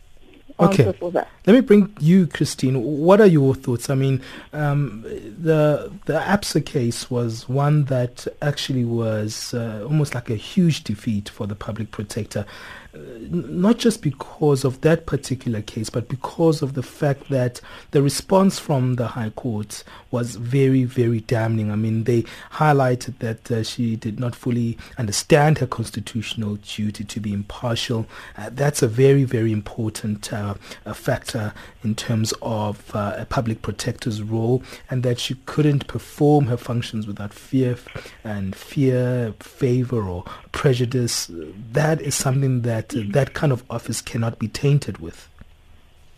okay. 0.60 0.94
Let 1.02 1.28
me 1.48 1.62
bring 1.62 1.96
you, 2.00 2.28
Christine. 2.28 2.82
What 2.82 3.20
are 3.20 3.28
your 3.28 3.56
thoughts? 3.56 3.89
I 3.89 3.96
mean, 3.96 4.22
um, 4.54 5.02
the 5.04 5.91
the 6.06 6.20
Absa 6.20 6.65
case 6.65 7.10
was 7.10 7.50
one 7.50 7.86
that 7.86 8.28
actually 8.41 8.86
was 8.86 9.54
uh, 9.54 9.84
almost 9.84 10.15
like 10.15 10.30
a 10.30 10.36
huge 10.36 10.84
defeat 10.84 11.30
for 11.30 11.48
the 11.48 11.56
public 11.56 11.91
protector 11.91 12.46
not 12.93 13.77
just 13.77 14.01
because 14.01 14.65
of 14.65 14.82
that 14.82 15.06
particular 15.06 15.62
case, 15.62 15.89
but 15.89 16.10
because 16.10 16.62
of 16.62 16.73
the 16.73 16.84
fact 16.84 17.30
that 17.30 17.62
the 17.91 18.01
response 18.01 18.60
from 18.60 18.95
the 18.95 19.08
High 19.08 19.30
Court 19.30 19.84
was 20.10 20.36
very, 20.36 20.84
very 20.84 21.21
damning. 21.21 21.71
I 21.71 21.75
mean, 21.75 22.04
they 22.04 22.23
highlighted 22.54 23.19
that 23.19 23.49
uh, 23.49 23.63
she 23.63 23.95
did 23.95 24.19
not 24.19 24.36
fully 24.36 24.77
understand 24.97 25.60
her 25.60 25.67
constitutional 25.67 26.56
duty 26.56 27.06
to 27.06 27.19
be 27.19 27.32
impartial. 27.32 28.08
Uh, 28.38 28.49
that's 28.51 28.82
a 28.82 28.88
very, 28.88 29.23
very 29.23 29.54
important 29.54 30.34
uh, 30.34 30.56
factor 30.93 31.54
in 31.84 31.95
terms 31.95 32.34
of 32.41 32.93
uh, 32.93 33.15
a 33.17 33.25
public 33.25 33.62
protector's 33.62 34.21
role, 34.21 34.62
and 34.89 35.04
that 35.04 35.19
she 35.19 35.36
couldn't 35.45 35.88
perform 35.88 36.47
her 36.47 36.58
functions 36.58 37.08
without 37.08 37.34
fear 37.34 37.77
and 38.23 38.56
fear, 38.56 39.34
favor, 39.39 40.04
or 40.04 40.25
prejudice. 40.51 41.32
That 41.71 42.01
is 42.01 42.15
something 42.15 42.62
that 42.63 42.81
that 42.89 42.98
uh, 42.98 43.04
that 43.12 43.34
kind 43.34 43.52
of 43.52 43.63
office 43.70 44.02
cannot 44.02 44.39
be 44.39 44.48
tainted 44.48 44.98
with. 45.00 45.30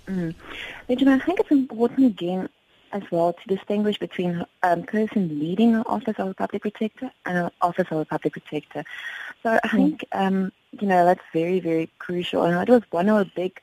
Mm. 0.08 0.36
Benjamin, 0.88 1.22
I 1.22 1.26
think 1.26 1.40
it's 1.40 1.52
important 1.52 2.08
again 2.08 2.50
as 2.92 3.04
well 3.12 3.34
to 3.34 3.56
distinguish 3.56 3.98
between 3.98 4.46
a 4.62 4.72
um, 4.72 4.84
person 4.84 5.40
leading 5.40 5.74
an 5.74 5.84
office 5.88 6.16
of 6.20 6.28
a 6.28 6.34
public 6.34 6.62
protector 6.62 7.12
and 7.26 7.38
an 7.38 7.52
office 7.62 7.88
of 7.90 7.98
a 7.98 8.06
public 8.06 8.34
protector. 8.34 8.84
So 9.42 9.60
I 9.64 9.68
mm. 9.68 9.72
think, 9.72 10.06
um, 10.12 10.52
you 10.80 10.88
know, 10.88 11.04
that's 11.06 11.24
very, 11.34 11.60
very 11.60 11.90
crucial. 12.00 12.44
And 12.44 12.56
that 12.56 12.70
was 12.70 12.84
one 12.92 13.10
of 13.10 13.26
the 13.26 13.32
big 13.36 13.60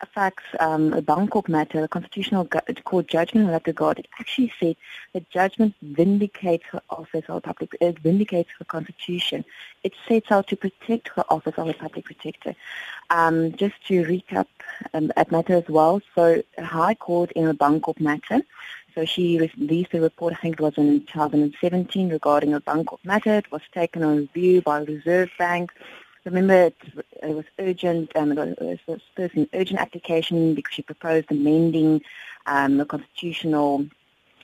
affects 0.00 0.44
um, 0.60 0.92
a 0.92 1.02
Bankorp 1.02 1.48
matter, 1.48 1.80
the 1.80 1.88
constitutional 1.88 2.46
court 2.84 3.06
judgment 3.06 3.46
in 3.46 3.52
that 3.52 3.66
regard, 3.66 3.98
it 3.98 4.08
actually 4.18 4.52
said 4.60 4.76
the 5.12 5.20
judgment 5.30 5.74
vindicates 5.82 6.64
her 6.70 6.82
office 6.90 7.24
of 7.28 7.36
a 7.36 7.40
public, 7.40 7.76
it 7.80 7.98
vindicates 7.98 8.50
her 8.58 8.64
constitution. 8.64 9.44
It 9.84 9.94
sets 10.06 10.30
out 10.30 10.46
to 10.48 10.56
protect 10.56 11.08
her 11.08 11.24
office 11.28 11.54
of 11.56 11.68
a 11.68 11.74
public 11.74 12.04
protector. 12.04 12.54
Um, 13.10 13.52
just 13.52 13.74
to 13.86 14.04
recap 14.04 14.46
um, 14.94 15.10
that 15.16 15.32
matter 15.32 15.54
as 15.54 15.68
well, 15.68 16.00
so 16.14 16.42
High 16.58 16.94
Court 16.94 17.32
in 17.32 17.46
the 17.46 17.54
Bankorp 17.54 18.00
matter, 18.00 18.42
so 18.94 19.04
she 19.04 19.38
released 19.38 19.94
a 19.94 20.00
report, 20.00 20.34
I 20.34 20.36
think 20.36 20.54
it 20.54 20.62
was 20.62 20.76
in 20.76 21.04
2017, 21.06 22.08
regarding 22.10 22.54
a 22.54 22.60
Bankorp 22.60 22.98
matter. 23.04 23.34
It 23.34 23.50
was 23.52 23.62
taken 23.72 24.02
on 24.02 24.16
review 24.16 24.60
by 24.60 24.80
Reserve 24.80 25.30
Bank 25.38 25.72
remember 26.24 26.54
it, 26.54 26.76
it 27.22 27.34
was 27.34 27.44
urgent, 27.58 28.14
um, 28.16 28.36
it 28.36 28.80
was, 28.86 29.00
an 29.16 29.48
urgent 29.52 29.80
application 29.80 30.54
because 30.54 30.74
she 30.74 30.82
proposed 30.82 31.30
amending 31.30 32.02
um, 32.46 32.78
the 32.78 32.84
constitutional 32.84 33.86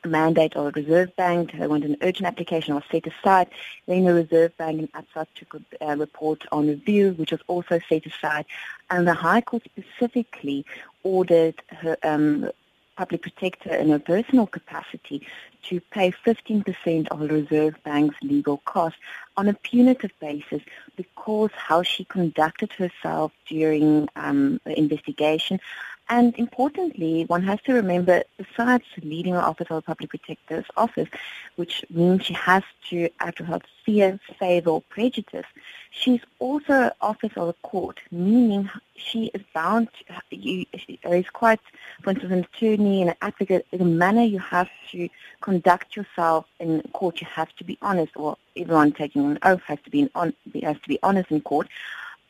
mandate 0.07 0.55
of 0.57 0.73
the 0.73 0.83
Reserve 0.83 1.15
Bank. 1.17 1.53
They 1.53 1.67
wanted 1.67 1.91
an 1.91 1.97
urgent 2.03 2.27
application 2.27 2.75
was 2.75 2.85
set 2.91 3.07
aside. 3.07 3.49
Then 3.87 4.05
the 4.05 4.15
Reserve 4.15 4.57
Bank 4.57 4.79
and 4.81 4.93
ABSA 4.93 5.27
took 5.35 5.55
a 5.81 5.91
uh, 5.91 5.97
report 5.97 6.45
on 6.53 6.69
review, 6.69 7.13
which 7.13 7.33
was 7.33 7.41
also 7.47 7.81
set 7.89 8.07
aside. 8.07 8.45
And 8.91 9.07
the 9.07 9.15
High 9.15 9.41
Court 9.41 9.63
specifically 9.65 10.65
ordered 11.03 11.61
her 11.69 11.97
um, 12.03 12.51
public 12.97 13.23
protector 13.23 13.75
in 13.75 13.91
her 13.91 13.99
personal 13.99 14.47
capacity 14.47 15.27
to 15.65 15.81
pay 15.81 16.13
15% 16.13 17.09
of 17.09 17.21
the 17.21 17.29
Reserve 17.29 17.75
Bank's 17.85 18.17
legal 18.23 18.59
costs 18.59 18.99
on 19.37 19.49
a 19.49 19.55
punitive 19.55 20.13
basis 20.21 20.63
because 20.97 21.51
how 21.57 21.83
she 21.83 22.05
conducted 22.05 22.73
herself 22.73 23.33
during 23.47 24.09
um, 24.17 24.61
the 24.65 24.79
investigation. 24.79 25.61
And 26.11 26.39
importantly, 26.39 27.25
one 27.29 27.43
has 27.45 27.63
to 27.63 27.73
remember, 27.73 28.25
besides 28.37 28.85
leading 29.03 29.33
the 29.33 29.41
Office 29.41 29.69
of 29.71 29.77
the 29.77 29.83
Public 29.83 30.11
Protector's 30.11 30.67
Office, 30.77 31.09
which 31.57 31.83
means 31.89 32.27
she 32.27 32.35
has 32.35 32.63
to 32.91 33.09
act 33.21 33.41
without 33.41 33.65
fear, 33.87 34.21
favor, 34.39 34.71
or 34.71 34.83
prejudice, 34.83 35.47
she's 35.91 36.21
also 36.41 36.73
an 36.75 36.91
office 37.01 37.33
of 37.37 37.47
the 37.47 37.55
court, 37.63 38.01
meaning 38.11 38.69
she 38.97 39.31
is 39.33 39.41
bound 39.55 39.89
to, 40.07 40.37
you, 40.37 40.67
is 41.05 41.31
quite, 41.31 41.61
for 42.03 42.11
instance, 42.11 42.33
an 42.33 42.41
attorney 42.41 43.01
and 43.01 43.11
an 43.11 43.17
advocate, 43.23 43.67
the 43.71 43.85
manner 43.85 44.23
you 44.23 44.39
have 44.39 44.69
to 44.91 45.09
conduct 45.41 45.97
yourself 45.97 46.45
in 46.61 46.83
court, 46.93 47.23
you 47.23 47.27
have 47.27 47.55
to 47.57 47.65
be 47.65 47.79
honest, 47.81 48.13
or 48.15 48.37
everyone 48.57 48.93
taking 48.93 49.25
an 49.25 49.39
oath 49.43 49.63
has 49.63 49.79
to 49.85 49.91
be, 49.91 50.11
on, 50.15 50.35
has 50.63 50.79
to 50.81 50.89
be 50.89 50.99
honest 51.03 51.31
in 51.31 51.41
court. 51.41 51.67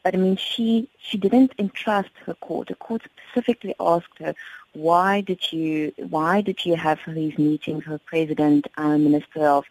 But 0.05 0.15
I 0.15 0.19
mean, 0.19 0.37
she 0.37 0.89
she 0.99 1.17
didn't 1.17 1.55
entrust 1.59 2.11
her 2.27 2.35
court. 2.35 2.69
The 2.69 2.75
court 2.75 3.03
specifically 3.07 3.75
asked 3.81 4.19
her, 4.19 4.35
"Why 4.75 5.23
did 5.23 5.51
you 5.51 5.93
why 5.97 6.43
did 6.43 6.65
you 6.67 6.77
have 6.77 7.01
these 7.09 7.39
meetings 7.39 7.87
with 7.87 8.05
President 8.05 8.69
and 8.77 9.03
Minister 9.03 9.47
of 9.47 9.65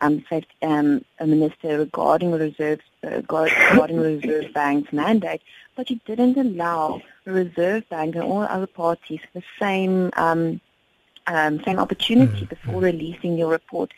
um, 0.00 0.24
um, 0.62 1.04
a 1.20 1.26
minister 1.26 1.78
regarding 1.78 2.32
the 2.32 2.38
reserve 2.38 2.80
uh, 3.04 3.10
regarding 3.10 3.98
Reserve 3.98 4.52
Bank's 4.52 4.92
mandate, 4.92 5.42
but 5.76 5.88
you 5.88 6.00
didn't 6.04 6.36
allow 6.36 7.00
the 7.24 7.32
Reserve 7.32 7.88
Bank 7.88 8.16
and 8.16 8.24
all 8.24 8.42
other 8.42 8.66
parties 8.66 9.20
the 9.34 9.42
same 9.58 10.10
um, 10.14 10.60
um, 11.26 11.62
same 11.64 11.78
opportunity 11.78 12.32
mm-hmm. 12.32 12.44
before 12.46 12.80
releasing 12.80 13.36
your 13.36 13.50
report. 13.50 13.92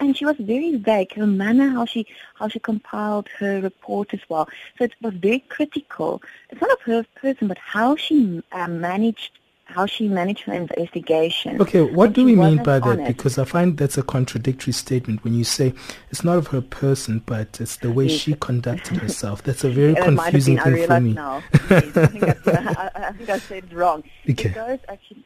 And 0.00 0.16
she 0.16 0.24
was 0.24 0.36
very 0.38 0.76
vague. 0.76 1.14
Her 1.14 1.26
manner, 1.26 1.70
how 1.70 1.84
she 1.84 2.06
how 2.34 2.48
she 2.48 2.58
compiled 2.58 3.28
her 3.38 3.60
report 3.60 4.12
as 4.12 4.20
well. 4.28 4.48
So 4.78 4.84
it 4.84 4.94
was 5.00 5.14
very 5.14 5.40
critical. 5.40 6.22
It's 6.50 6.60
not 6.60 6.70
of 6.70 6.80
her 6.82 7.04
person, 7.14 7.48
but 7.48 7.58
how 7.58 7.96
she 7.96 8.42
uh, 8.52 8.68
managed 8.68 9.38
how 9.66 9.86
she 9.86 10.08
managed 10.08 10.42
her 10.42 10.52
investigation. 10.52 11.60
Okay, 11.60 11.80
what 11.82 12.12
do 12.12 12.24
we 12.24 12.36
mean 12.36 12.62
by 12.62 12.78
that? 12.78 13.06
Because 13.06 13.38
I 13.38 13.44
find 13.44 13.76
that's 13.76 13.96
a 13.96 14.02
contradictory 14.02 14.72
statement 14.72 15.24
when 15.24 15.34
you 15.34 15.44
say 15.44 15.72
it's 16.10 16.22
not 16.22 16.36
of 16.36 16.48
her 16.48 16.60
person, 16.60 17.22
but 17.24 17.60
it's 17.60 17.76
the 17.76 17.90
way 17.90 18.08
she 18.08 18.34
conducted 18.34 18.96
herself. 19.02 19.42
That's 19.42 19.64
a 19.64 19.70
very 19.70 19.94
confusing 19.94 20.58
thing 20.58 20.86
for 20.86 21.00
me. 21.00 21.12
Now. 21.14 21.42
I, 21.52 21.80
think 21.80 22.22
I, 22.48 22.90
I, 22.94 23.12
think 23.12 23.30
I 23.30 23.38
said 23.38 23.64
it 23.64 23.72
wrong. 23.72 24.04
Okay. 24.30 24.48
It 24.48 24.54
goes 24.54 24.78
actually 24.88 25.24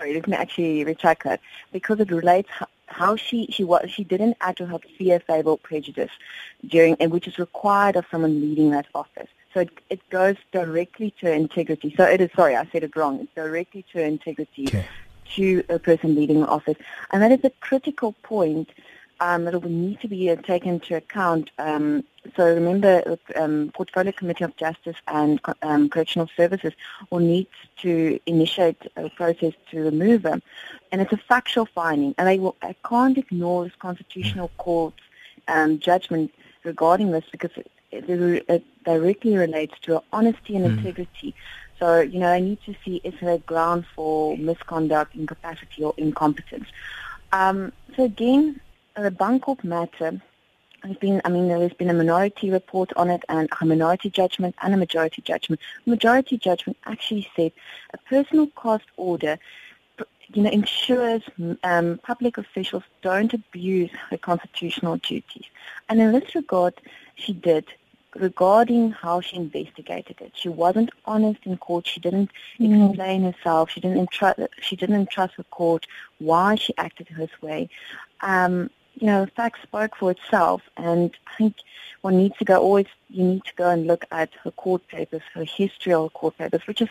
sorry, 0.00 0.14
let 0.14 0.26
me 0.26 0.36
actually 0.36 0.84
retract 0.84 1.24
that 1.24 1.40
because 1.72 2.00
it 2.00 2.10
relates 2.10 2.48
how, 2.86 3.14
she 3.16 3.46
she 3.50 3.62
was 3.62 3.88
she 3.90 4.02
didn't 4.02 4.36
act 4.40 4.58
to 4.58 4.66
her 4.66 4.78
fear, 4.98 5.20
favor, 5.20 5.56
prejudice 5.56 6.10
during 6.66 6.96
and 6.98 7.12
which 7.12 7.28
is 7.28 7.38
required 7.38 7.96
of 7.96 8.04
someone 8.10 8.40
leading 8.40 8.70
that 8.70 8.86
office. 8.94 9.28
So 9.54 9.60
it, 9.60 9.70
it 9.90 10.00
goes 10.10 10.36
directly 10.52 11.12
to 11.20 11.30
integrity. 11.30 11.94
So 11.96 12.04
it 12.04 12.20
is 12.20 12.30
sorry, 12.34 12.56
I 12.56 12.66
said 12.72 12.82
it 12.82 12.96
wrong. 12.96 13.20
It's 13.20 13.34
directly 13.34 13.84
to 13.92 14.02
integrity 14.02 14.66
Okay. 14.68 14.86
to 15.36 15.62
a 15.68 15.78
person 15.78 16.14
leading 16.14 16.40
the 16.40 16.48
office, 16.48 16.76
and 17.12 17.22
that 17.22 17.30
is 17.30 17.44
a 17.44 17.50
critical 17.60 18.12
point 18.22 18.70
um, 19.20 19.44
that 19.44 19.60
will 19.60 19.70
need 19.70 20.00
to 20.00 20.08
be 20.08 20.30
uh, 20.30 20.36
taken 20.36 20.74
into 20.74 20.96
account. 20.96 21.50
Um, 21.58 22.04
so 22.36 22.46
remember, 22.54 23.16
um, 23.36 23.70
Portfolio 23.74 24.12
Committee 24.12 24.44
of 24.44 24.56
Justice 24.56 24.96
and 25.08 25.40
um, 25.62 25.88
Correctional 25.88 26.28
Services 26.36 26.72
will 27.10 27.20
need 27.20 27.46
to 27.78 28.18
initiate 28.26 28.80
a 28.96 29.08
process 29.10 29.52
to 29.70 29.80
remove 29.80 30.22
them, 30.22 30.42
and 30.92 31.00
it's 31.00 31.12
a 31.12 31.16
factual 31.16 31.66
finding, 31.66 32.14
and 32.18 32.26
they 32.28 32.38
will. 32.38 32.56
I 32.62 32.74
can't 32.88 33.16
ignore 33.18 33.64
this 33.64 33.74
constitutional 33.78 34.50
court's 34.58 35.02
um, 35.48 35.78
judgment 35.78 36.32
regarding 36.64 37.10
this 37.10 37.24
because 37.30 37.50
it, 37.56 37.70
it, 37.90 38.44
it 38.48 38.64
directly 38.84 39.36
relates 39.36 39.78
to 39.80 40.02
honesty 40.12 40.56
and 40.56 40.64
Mm. 40.64 40.78
integrity. 40.78 41.34
So, 41.78 42.00
you 42.00 42.18
know, 42.20 42.30
I 42.30 42.40
need 42.40 42.58
to 42.66 42.74
see 42.84 43.00
is 43.04 43.14
there 43.20 43.38
ground 43.38 43.86
for 43.94 44.36
misconduct, 44.36 45.14
incapacity, 45.14 45.82
or 45.82 45.94
incompetence. 45.96 46.68
Um, 47.32 47.72
so 47.96 48.04
again, 48.04 48.60
the 48.96 49.10
Bankorp 49.10 49.64
matter 49.64 50.20
has 50.82 50.96
been, 50.96 51.20
I 51.24 51.28
mean, 51.28 51.48
there's 51.48 51.72
been 51.74 51.90
a 51.90 51.94
minority 51.94 52.50
report 52.50 52.92
on 52.96 53.10
it 53.10 53.22
and 53.28 53.48
a 53.60 53.64
minority 53.66 54.10
judgment 54.10 54.54
and 54.62 54.74
a 54.74 54.76
majority 54.76 55.22
judgment. 55.22 55.60
Majority 55.86 56.38
judgment 56.38 56.78
actually 56.86 57.28
said 57.36 57.52
a 57.92 57.98
personal 57.98 58.46
cost 58.48 58.84
order 58.96 59.38
you 60.32 60.42
know, 60.42 60.50
ensures 60.50 61.22
um, 61.64 61.98
public 62.02 62.38
officials 62.38 62.84
don't 63.02 63.34
abuse 63.34 63.90
their 64.10 64.18
constitutional 64.18 64.96
duties. 64.98 65.44
And 65.88 66.00
in 66.00 66.12
this 66.12 66.34
regard, 66.34 66.74
she 67.16 67.32
did 67.32 67.66
regarding 68.14 68.90
how 68.92 69.20
she 69.20 69.36
investigated 69.36 70.20
it. 70.20 70.32
She 70.34 70.48
wasn't 70.48 70.90
honest 71.04 71.40
in 71.44 71.56
court. 71.58 71.86
She 71.86 72.00
didn't 72.00 72.30
explain 72.58 73.22
herself. 73.22 73.70
She 73.70 73.80
didn't 73.80 73.98
entrust, 73.98 74.40
she 74.60 74.76
didn't 74.76 74.96
entrust 74.96 75.36
the 75.36 75.44
court 75.44 75.86
why 76.18 76.56
she 76.56 76.76
acted 76.76 77.08
this 77.16 77.30
way. 77.40 77.68
Um, 78.20 78.70
you 79.00 79.06
know, 79.06 79.24
the 79.24 79.30
facts 79.30 79.60
spoke 79.62 79.96
for 79.96 80.10
itself, 80.10 80.62
and 80.76 81.10
I 81.26 81.36
think 81.36 81.56
one 82.02 82.18
needs 82.18 82.36
to 82.38 82.44
go 82.44 82.60
always. 82.60 82.86
You 83.08 83.24
need 83.24 83.44
to 83.46 83.54
go 83.56 83.70
and 83.70 83.86
look 83.86 84.04
at 84.12 84.30
her 84.44 84.50
court 84.52 84.86
papers, 84.88 85.22
her 85.34 85.44
history 85.44 85.92
of 85.92 86.12
court 86.12 86.36
papers, 86.38 86.66
which 86.66 86.82
is 86.82 86.88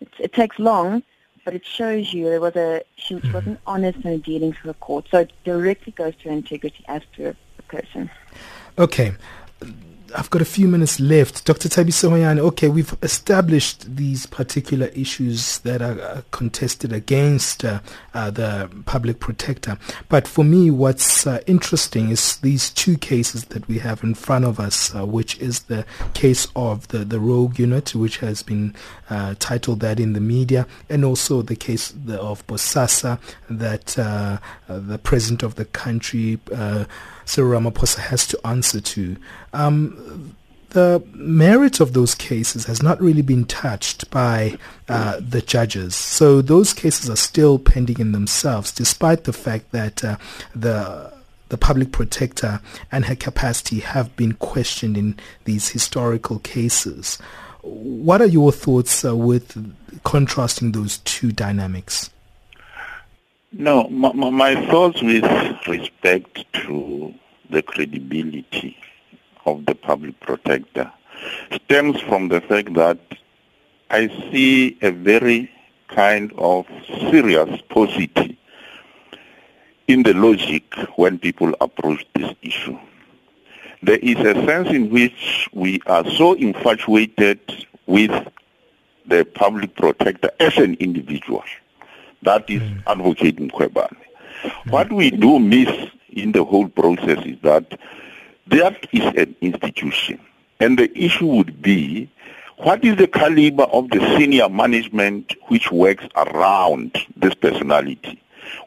it, 0.00 0.08
it 0.18 0.32
takes 0.34 0.58
long, 0.58 1.02
but 1.44 1.54
it 1.54 1.64
shows 1.64 2.12
you 2.12 2.24
there 2.26 2.40
was 2.40 2.56
a 2.56 2.82
she 2.96 3.14
mm-hmm. 3.14 3.32
wasn't 3.32 3.60
honest 3.66 3.96
in 3.96 4.02
her 4.02 4.18
dealings 4.18 4.56
with 4.62 4.76
the 4.76 4.80
court. 4.80 5.06
So 5.10 5.20
it 5.20 5.32
directly 5.44 5.92
goes 5.92 6.14
to 6.16 6.28
her 6.28 6.34
integrity 6.34 6.84
as 6.88 7.02
to 7.16 7.34
a 7.58 7.62
person. 7.62 8.10
Okay. 8.78 9.12
I've 10.14 10.30
got 10.30 10.42
a 10.42 10.46
few 10.46 10.68
minutes 10.68 11.00
left. 11.00 11.44
Dr. 11.44 11.68
Thabisi 11.68 12.08
Hoeane, 12.08 12.38
okay, 12.38 12.68
we've 12.68 12.96
established 13.02 13.96
these 13.96 14.26
particular 14.26 14.86
issues 14.88 15.58
that 15.60 15.82
are 15.82 16.00
uh, 16.00 16.22
contested 16.30 16.92
against 16.92 17.64
uh, 17.64 17.80
uh, 18.14 18.30
the 18.30 18.70
public 18.84 19.20
protector. 19.20 19.78
But 20.08 20.28
for 20.28 20.44
me, 20.44 20.70
what's 20.70 21.26
uh, 21.26 21.40
interesting 21.46 22.10
is 22.10 22.36
these 22.36 22.70
two 22.70 22.96
cases 22.96 23.46
that 23.46 23.66
we 23.68 23.78
have 23.78 24.02
in 24.02 24.14
front 24.14 24.44
of 24.44 24.60
us, 24.60 24.94
uh, 24.94 25.04
which 25.04 25.38
is 25.38 25.64
the 25.64 25.84
case 26.14 26.46
of 26.54 26.88
the, 26.88 26.98
the 26.98 27.18
rogue 27.18 27.58
unit, 27.58 27.94
which 27.94 28.18
has 28.18 28.42
been 28.42 28.74
uh, 29.10 29.34
titled 29.38 29.80
that 29.80 29.98
in 29.98 30.12
the 30.12 30.20
media, 30.20 30.66
and 30.88 31.04
also 31.04 31.42
the 31.42 31.56
case 31.56 31.92
of 32.08 32.46
Bosasa 32.46 33.18
that 33.50 33.98
uh, 34.68 34.78
the 34.78 34.98
president 34.98 35.42
of 35.42 35.54
the 35.54 35.64
country, 35.64 36.38
uh, 36.54 36.84
Cyril 37.24 37.60
Ramaphosa, 37.60 37.98
has 37.98 38.26
to 38.28 38.46
answer 38.46 38.80
to. 38.80 39.16
Um, 39.52 40.34
the 40.70 41.02
merit 41.14 41.80
of 41.80 41.94
those 41.94 42.14
cases 42.14 42.66
has 42.66 42.82
not 42.82 43.00
really 43.00 43.22
been 43.22 43.44
touched 43.46 44.10
by 44.10 44.58
uh, 44.88 45.18
the 45.20 45.40
judges. 45.40 45.94
So 45.94 46.42
those 46.42 46.74
cases 46.74 47.08
are 47.08 47.16
still 47.16 47.58
pending 47.58 47.98
in 47.98 48.12
themselves, 48.12 48.72
despite 48.72 49.24
the 49.24 49.32
fact 49.32 49.72
that 49.72 50.04
uh, 50.04 50.16
the 50.54 51.14
the 51.48 51.56
public 51.56 51.92
protector 51.92 52.60
and 52.90 53.04
her 53.04 53.14
capacity 53.14 53.78
have 53.78 54.14
been 54.16 54.32
questioned 54.32 54.96
in 54.96 55.18
these 55.44 55.68
historical 55.68 56.40
cases. 56.40 57.18
What 57.62 58.20
are 58.20 58.26
your 58.26 58.50
thoughts 58.50 59.04
uh, 59.04 59.16
with 59.16 59.74
contrasting 60.02 60.72
those 60.72 60.98
two 60.98 61.30
dynamics? 61.30 62.10
No, 63.58 63.88
my, 63.88 64.12
my 64.12 64.66
thoughts 64.66 65.00
with 65.00 65.24
respect 65.66 66.44
to 66.52 67.14
the 67.48 67.62
credibility 67.62 68.76
of 69.46 69.64
the 69.64 69.74
public 69.74 70.20
protector 70.20 70.92
stems 71.50 71.98
from 72.02 72.28
the 72.28 72.42
fact 72.42 72.74
that 72.74 72.98
I 73.88 74.08
see 74.30 74.76
a 74.82 74.90
very 74.90 75.50
kind 75.88 76.34
of 76.36 76.66
serious 77.10 77.62
paucity 77.70 78.38
in 79.88 80.02
the 80.02 80.12
logic 80.12 80.74
when 80.96 81.18
people 81.18 81.54
approach 81.62 82.04
this 82.14 82.34
issue. 82.42 82.78
There 83.82 84.00
is 84.00 84.18
a 84.18 84.34
sense 84.44 84.68
in 84.68 84.90
which 84.90 85.48
we 85.54 85.80
are 85.86 86.04
so 86.10 86.34
infatuated 86.34 87.40
with 87.86 88.10
the 89.06 89.24
public 89.24 89.74
protector 89.76 90.30
as 90.40 90.58
an 90.58 90.74
individual. 90.74 91.42
That 92.26 92.50
is 92.50 92.60
mm. 92.60 92.82
Advocate 92.88 93.36
Mkhwebane. 93.36 93.96
Mm. 94.42 94.70
What 94.72 94.92
we 94.92 95.12
do 95.12 95.38
miss 95.38 95.70
in 96.08 96.32
the 96.32 96.42
whole 96.42 96.68
process 96.68 97.24
is 97.24 97.36
that 97.42 97.78
that 98.48 98.88
is 98.92 99.04
an 99.16 99.36
institution. 99.40 100.18
And 100.58 100.76
the 100.76 100.90
issue 100.98 101.26
would 101.26 101.62
be, 101.62 102.10
what 102.56 102.84
is 102.84 102.96
the 102.96 103.06
caliber 103.06 103.62
of 103.64 103.90
the 103.90 104.00
senior 104.18 104.48
management 104.48 105.36
which 105.46 105.70
works 105.70 106.04
around 106.16 106.98
this 107.16 107.34
personality? 107.34 108.20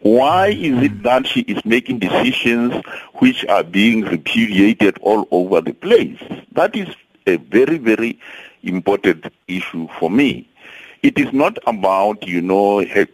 Why 0.04 0.48
is 0.48 0.82
it 0.82 0.94
mm. 0.94 1.04
that 1.04 1.28
she 1.28 1.42
is 1.42 1.64
making 1.66 2.00
decisions 2.00 2.82
which 3.16 3.46
are 3.48 3.66
being 3.66 4.02
repudiated 4.02 4.98
all 5.00 5.28
over 5.32 5.60
the 5.60 5.74
place? 5.74 6.22
That 6.54 6.78
is 6.78 6.88
a 7.28 7.36
very, 7.36 7.78
very 7.78 8.18
important 8.64 9.34
issue 9.50 9.90
for 10.00 10.10
me. 10.10 10.48
It 11.04 11.18
is 11.20 11.34
not 11.34 11.58
about, 11.68 12.26
you 12.26 12.42
know, 12.42 12.86
her 12.86 13.08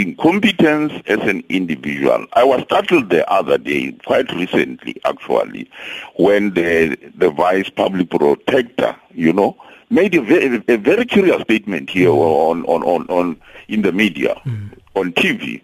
incompetence 0.00 0.92
as 1.06 1.18
an 1.20 1.44
individual. 1.48 2.26
I 2.32 2.44
was 2.44 2.62
startled 2.62 3.10
the 3.10 3.30
other 3.30 3.58
day, 3.58 3.92
quite 4.04 4.32
recently 4.32 5.00
actually, 5.04 5.70
when 6.16 6.54
the 6.54 6.96
the 7.14 7.30
vice 7.30 7.70
public 7.70 8.10
protector, 8.10 8.96
you 9.12 9.32
know, 9.32 9.56
made 9.90 10.14
a 10.14 10.22
very, 10.22 10.62
a 10.68 10.76
very 10.76 11.04
curious 11.04 11.42
statement 11.42 11.90
here 11.90 12.10
on, 12.10 12.64
on, 12.64 12.82
on, 12.84 13.06
on 13.08 13.40
in 13.68 13.82
the 13.82 13.92
media, 13.92 14.34
hmm. 14.44 14.68
on 14.94 15.12
TV, 15.12 15.62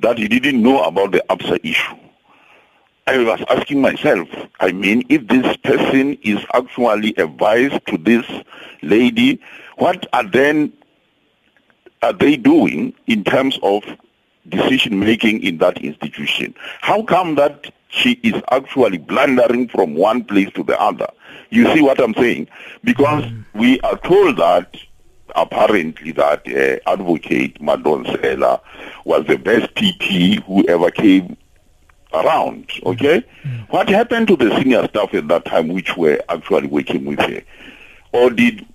that 0.00 0.18
he 0.18 0.28
didn't 0.28 0.62
know 0.62 0.82
about 0.82 1.12
the 1.12 1.22
ABSA 1.30 1.60
issue. 1.62 1.96
I 3.06 3.18
was 3.18 3.40
asking 3.48 3.80
myself, 3.80 4.28
I 4.58 4.72
mean, 4.72 5.04
if 5.08 5.28
this 5.28 5.56
person 5.58 6.18
is 6.22 6.44
actually 6.54 7.14
a 7.18 7.26
vice 7.26 7.78
to 7.86 7.96
this 7.96 8.26
lady, 8.82 9.40
what 9.76 10.06
are 10.12 10.24
then 10.24 10.72
are 12.02 12.12
they 12.12 12.36
doing 12.36 12.94
in 13.06 13.24
terms 13.24 13.58
of 13.62 13.84
decision 14.48 15.00
making 15.00 15.42
in 15.42 15.58
that 15.58 15.78
institution? 15.82 16.54
How 16.80 17.02
come 17.02 17.34
that 17.36 17.72
she 17.88 18.12
is 18.22 18.40
actually 18.50 18.98
blundering 18.98 19.68
from 19.68 19.94
one 19.94 20.24
place 20.24 20.50
to 20.54 20.62
the 20.62 20.80
other? 20.80 21.08
You 21.50 21.72
see 21.74 21.82
what 21.82 22.00
I'm 22.00 22.14
saying? 22.14 22.48
Because 22.84 23.24
mm. 23.24 23.44
we 23.54 23.80
are 23.80 23.98
told 23.98 24.36
that 24.38 24.76
apparently 25.34 26.12
that 26.12 26.46
uh, 26.48 26.90
advocate 26.90 27.60
Madonsela 27.60 28.60
was 29.04 29.26
the 29.26 29.36
best 29.38 29.74
PP 29.74 30.42
who 30.44 30.66
ever 30.66 30.90
came 30.90 31.36
around, 32.12 32.68
mm. 32.68 32.86
okay? 32.86 33.24
Mm. 33.44 33.70
What 33.70 33.88
happened 33.88 34.28
to 34.28 34.36
the 34.36 34.56
senior 34.58 34.86
staff 34.88 35.14
at 35.14 35.28
that 35.28 35.44
time 35.44 35.68
which 35.68 35.96
were 35.96 36.20
actually 36.28 36.68
working 36.68 37.04
with 37.04 37.20
her? 37.20 37.42
Or 38.12 38.30
did 38.30 38.66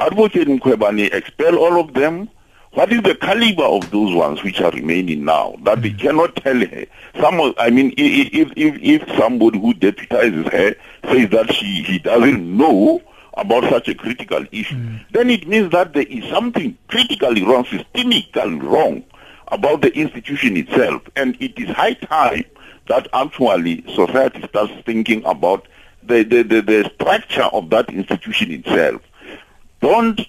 Advocate 0.00 0.48
Mkhwebane 0.48 1.12
expel 1.12 1.56
all 1.58 1.80
of 1.80 1.94
them? 1.94 2.28
What 2.72 2.92
is 2.92 3.02
the 3.02 3.14
caliber 3.14 3.64
of 3.64 3.90
those 3.90 4.14
ones 4.14 4.42
which 4.42 4.60
are 4.60 4.70
remaining 4.70 5.24
now 5.24 5.56
that 5.62 5.82
they 5.82 5.90
mm. 5.90 5.98
cannot 5.98 6.36
tell 6.36 6.58
her? 6.58 6.84
Some, 7.20 7.54
I 7.58 7.70
mean, 7.70 7.94
if 7.96 8.52
if 8.56 8.76
if 8.80 9.16
somebody 9.16 9.58
who 9.58 9.74
deputizes 9.74 10.52
her 10.52 10.76
says 11.10 11.30
that 11.30 11.52
she 11.54 11.82
he 11.82 11.98
doesn't 11.98 12.56
know 12.56 13.02
about 13.34 13.64
such 13.70 13.88
a 13.88 13.94
critical 13.94 14.44
issue, 14.52 14.76
mm. 14.76 15.00
then 15.12 15.30
it 15.30 15.48
means 15.48 15.72
that 15.72 15.94
there 15.94 16.04
is 16.04 16.24
something 16.30 16.76
critically 16.88 17.42
wrong, 17.42 17.64
systemically 17.64 18.62
wrong 18.62 19.02
about 19.48 19.80
the 19.80 19.92
institution 19.94 20.56
itself, 20.56 21.02
and 21.16 21.36
it 21.40 21.58
is 21.58 21.68
high 21.70 21.94
time 21.94 22.44
that 22.88 23.08
actually 23.14 23.82
society 23.94 24.42
starts 24.48 24.72
thinking 24.84 25.24
about 25.24 25.66
the 26.02 26.22
the, 26.22 26.42
the, 26.42 26.60
the 26.60 26.90
structure 26.94 27.44
of 27.44 27.70
that 27.70 27.88
institution 27.88 28.50
itself. 28.50 29.00
Don't 29.80 30.20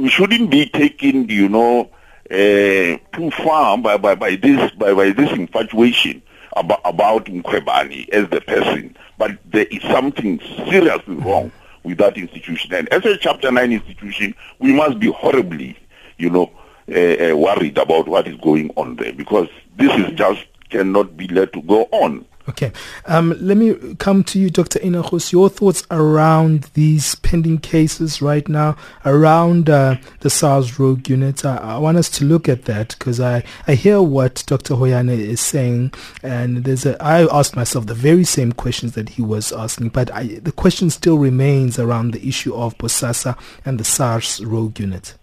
we 0.00 0.08
shouldn't 0.08 0.50
be 0.50 0.66
taken, 0.66 1.28
you 1.28 1.48
know, 1.48 1.90
uh, 2.30 2.96
too 3.12 3.30
far 3.42 3.76
by, 3.76 3.96
by, 3.98 4.14
by 4.14 4.36
this 4.36 4.70
by, 4.72 4.94
by 4.94 5.10
this 5.10 5.30
infatuation 5.32 6.22
about 6.56 6.80
about 6.84 7.26
Mkhwebane 7.26 8.08
as 8.08 8.28
the 8.30 8.40
person, 8.40 8.96
but 9.18 9.36
there 9.44 9.66
is 9.66 9.82
something 9.82 10.40
seriously 10.68 11.16
wrong 11.16 11.52
with 11.82 11.98
that 11.98 12.16
institution. 12.16 12.72
And 12.72 12.88
as 12.88 13.04
a 13.04 13.16
Chapter 13.16 13.50
9 13.50 13.72
institution, 13.72 14.34
we 14.58 14.72
must 14.72 14.98
be 14.98 15.08
horribly, 15.10 15.76
you 16.18 16.30
know, 16.30 16.50
uh, 16.88 17.36
worried 17.36 17.76
about 17.78 18.08
what 18.08 18.26
is 18.26 18.36
going 18.38 18.70
on 18.76 18.96
there 18.96 19.12
because 19.12 19.48
this 19.76 19.92
is 20.00 20.16
just 20.16 20.46
cannot 20.70 21.16
be 21.16 21.28
let 21.28 21.52
to 21.52 21.62
go 21.62 21.82
on. 21.92 22.24
Okay. 22.48 22.72
Um, 23.06 23.36
let 23.38 23.56
me 23.56 23.94
come 23.96 24.24
to 24.24 24.38
you, 24.38 24.50
Dr. 24.50 24.80
Ina 24.82 25.02
Gouws. 25.02 25.30
Your 25.30 25.48
thoughts 25.48 25.86
around 25.90 26.64
these 26.74 27.14
pending 27.16 27.58
cases 27.58 28.22
right 28.22 28.48
now, 28.48 28.76
around 29.04 29.68
uh, 29.68 29.96
the 30.20 30.30
SARS 30.30 30.78
rogue 30.78 31.08
unit. 31.08 31.44
I, 31.44 31.56
I, 31.56 31.78
want 31.78 31.98
us 31.98 32.08
to 32.10 32.24
look 32.24 32.48
at 32.48 32.64
that 32.64 32.96
because 32.98 33.20
I, 33.20 33.44
I 33.68 33.74
hear 33.74 34.00
what 34.00 34.42
Dr. 34.46 34.74
Hoeane 34.74 35.10
is 35.10 35.40
saying, 35.40 35.92
and 36.22 36.64
there's 36.64 36.86
a, 36.86 37.00
I 37.02 37.26
asked 37.30 37.56
myself 37.56 37.86
the 37.86 37.94
very 37.94 38.24
same 38.24 38.52
questions 38.52 38.92
that 38.92 39.10
he 39.10 39.22
was 39.22 39.52
asking, 39.52 39.90
but 39.90 40.10
I, 40.12 40.40
the 40.40 40.52
question 40.52 40.88
still 40.88 41.18
remains 41.18 41.78
around 41.78 42.14
the 42.14 42.26
issue 42.26 42.54
of 42.54 42.76
Bosasa 42.78 43.38
and 43.66 43.78
the 43.78 43.84
SARS 43.84 44.40
rogue 44.44 44.80
unit. 44.80 45.14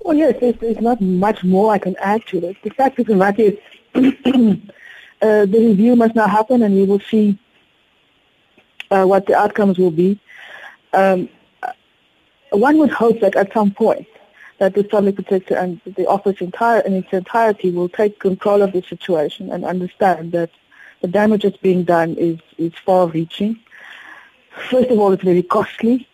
Well, 0.00 0.16
yes, 0.16 0.36
there's, 0.40 0.56
there's 0.58 0.80
not 0.80 1.00
much 1.00 1.42
more 1.42 1.72
I 1.72 1.78
can 1.78 1.96
add 2.00 2.24
to 2.28 2.38
it. 2.46 2.56
The 2.62 2.70
fact 2.70 3.00
of 3.00 3.06
the 3.06 3.16
matter 3.16 3.42
is 3.42 3.58
the 5.52 5.58
review 5.68 5.96
must 5.96 6.14
now 6.14 6.28
happen 6.38 6.62
and 6.62 6.74
we 6.74 6.84
will 6.84 7.04
see 7.12 7.38
uh, 8.90 9.04
what 9.04 9.26
the 9.26 9.34
outcomes 9.34 9.78
will 9.78 9.96
be. 10.04 10.18
Um, 10.92 11.28
one 12.50 12.78
would 12.78 12.90
hope 12.90 13.20
that 13.20 13.34
at 13.36 13.52
some 13.52 13.70
point 13.70 14.06
that 14.58 14.74
the 14.74 14.84
public 14.84 15.16
protector 15.16 15.54
and 15.54 15.80
the 15.84 16.06
office 16.06 16.40
entire 16.40 16.80
in 16.80 16.94
its 16.94 17.12
entirety 17.12 17.70
will 17.70 17.88
take 17.88 18.18
control 18.20 18.62
of 18.62 18.72
the 18.72 18.82
situation 18.82 19.50
and 19.52 19.64
understand 19.64 20.32
that 20.32 20.50
the 21.02 21.08
damage 21.08 21.42
that's 21.42 21.56
being 21.58 21.84
done 21.84 22.16
is, 22.16 22.38
is 22.56 22.72
far-reaching. 22.86 23.58
First 24.70 24.88
of 24.88 24.98
all, 24.98 25.12
it's 25.12 25.22
very 25.22 25.42
costly. 25.42 26.08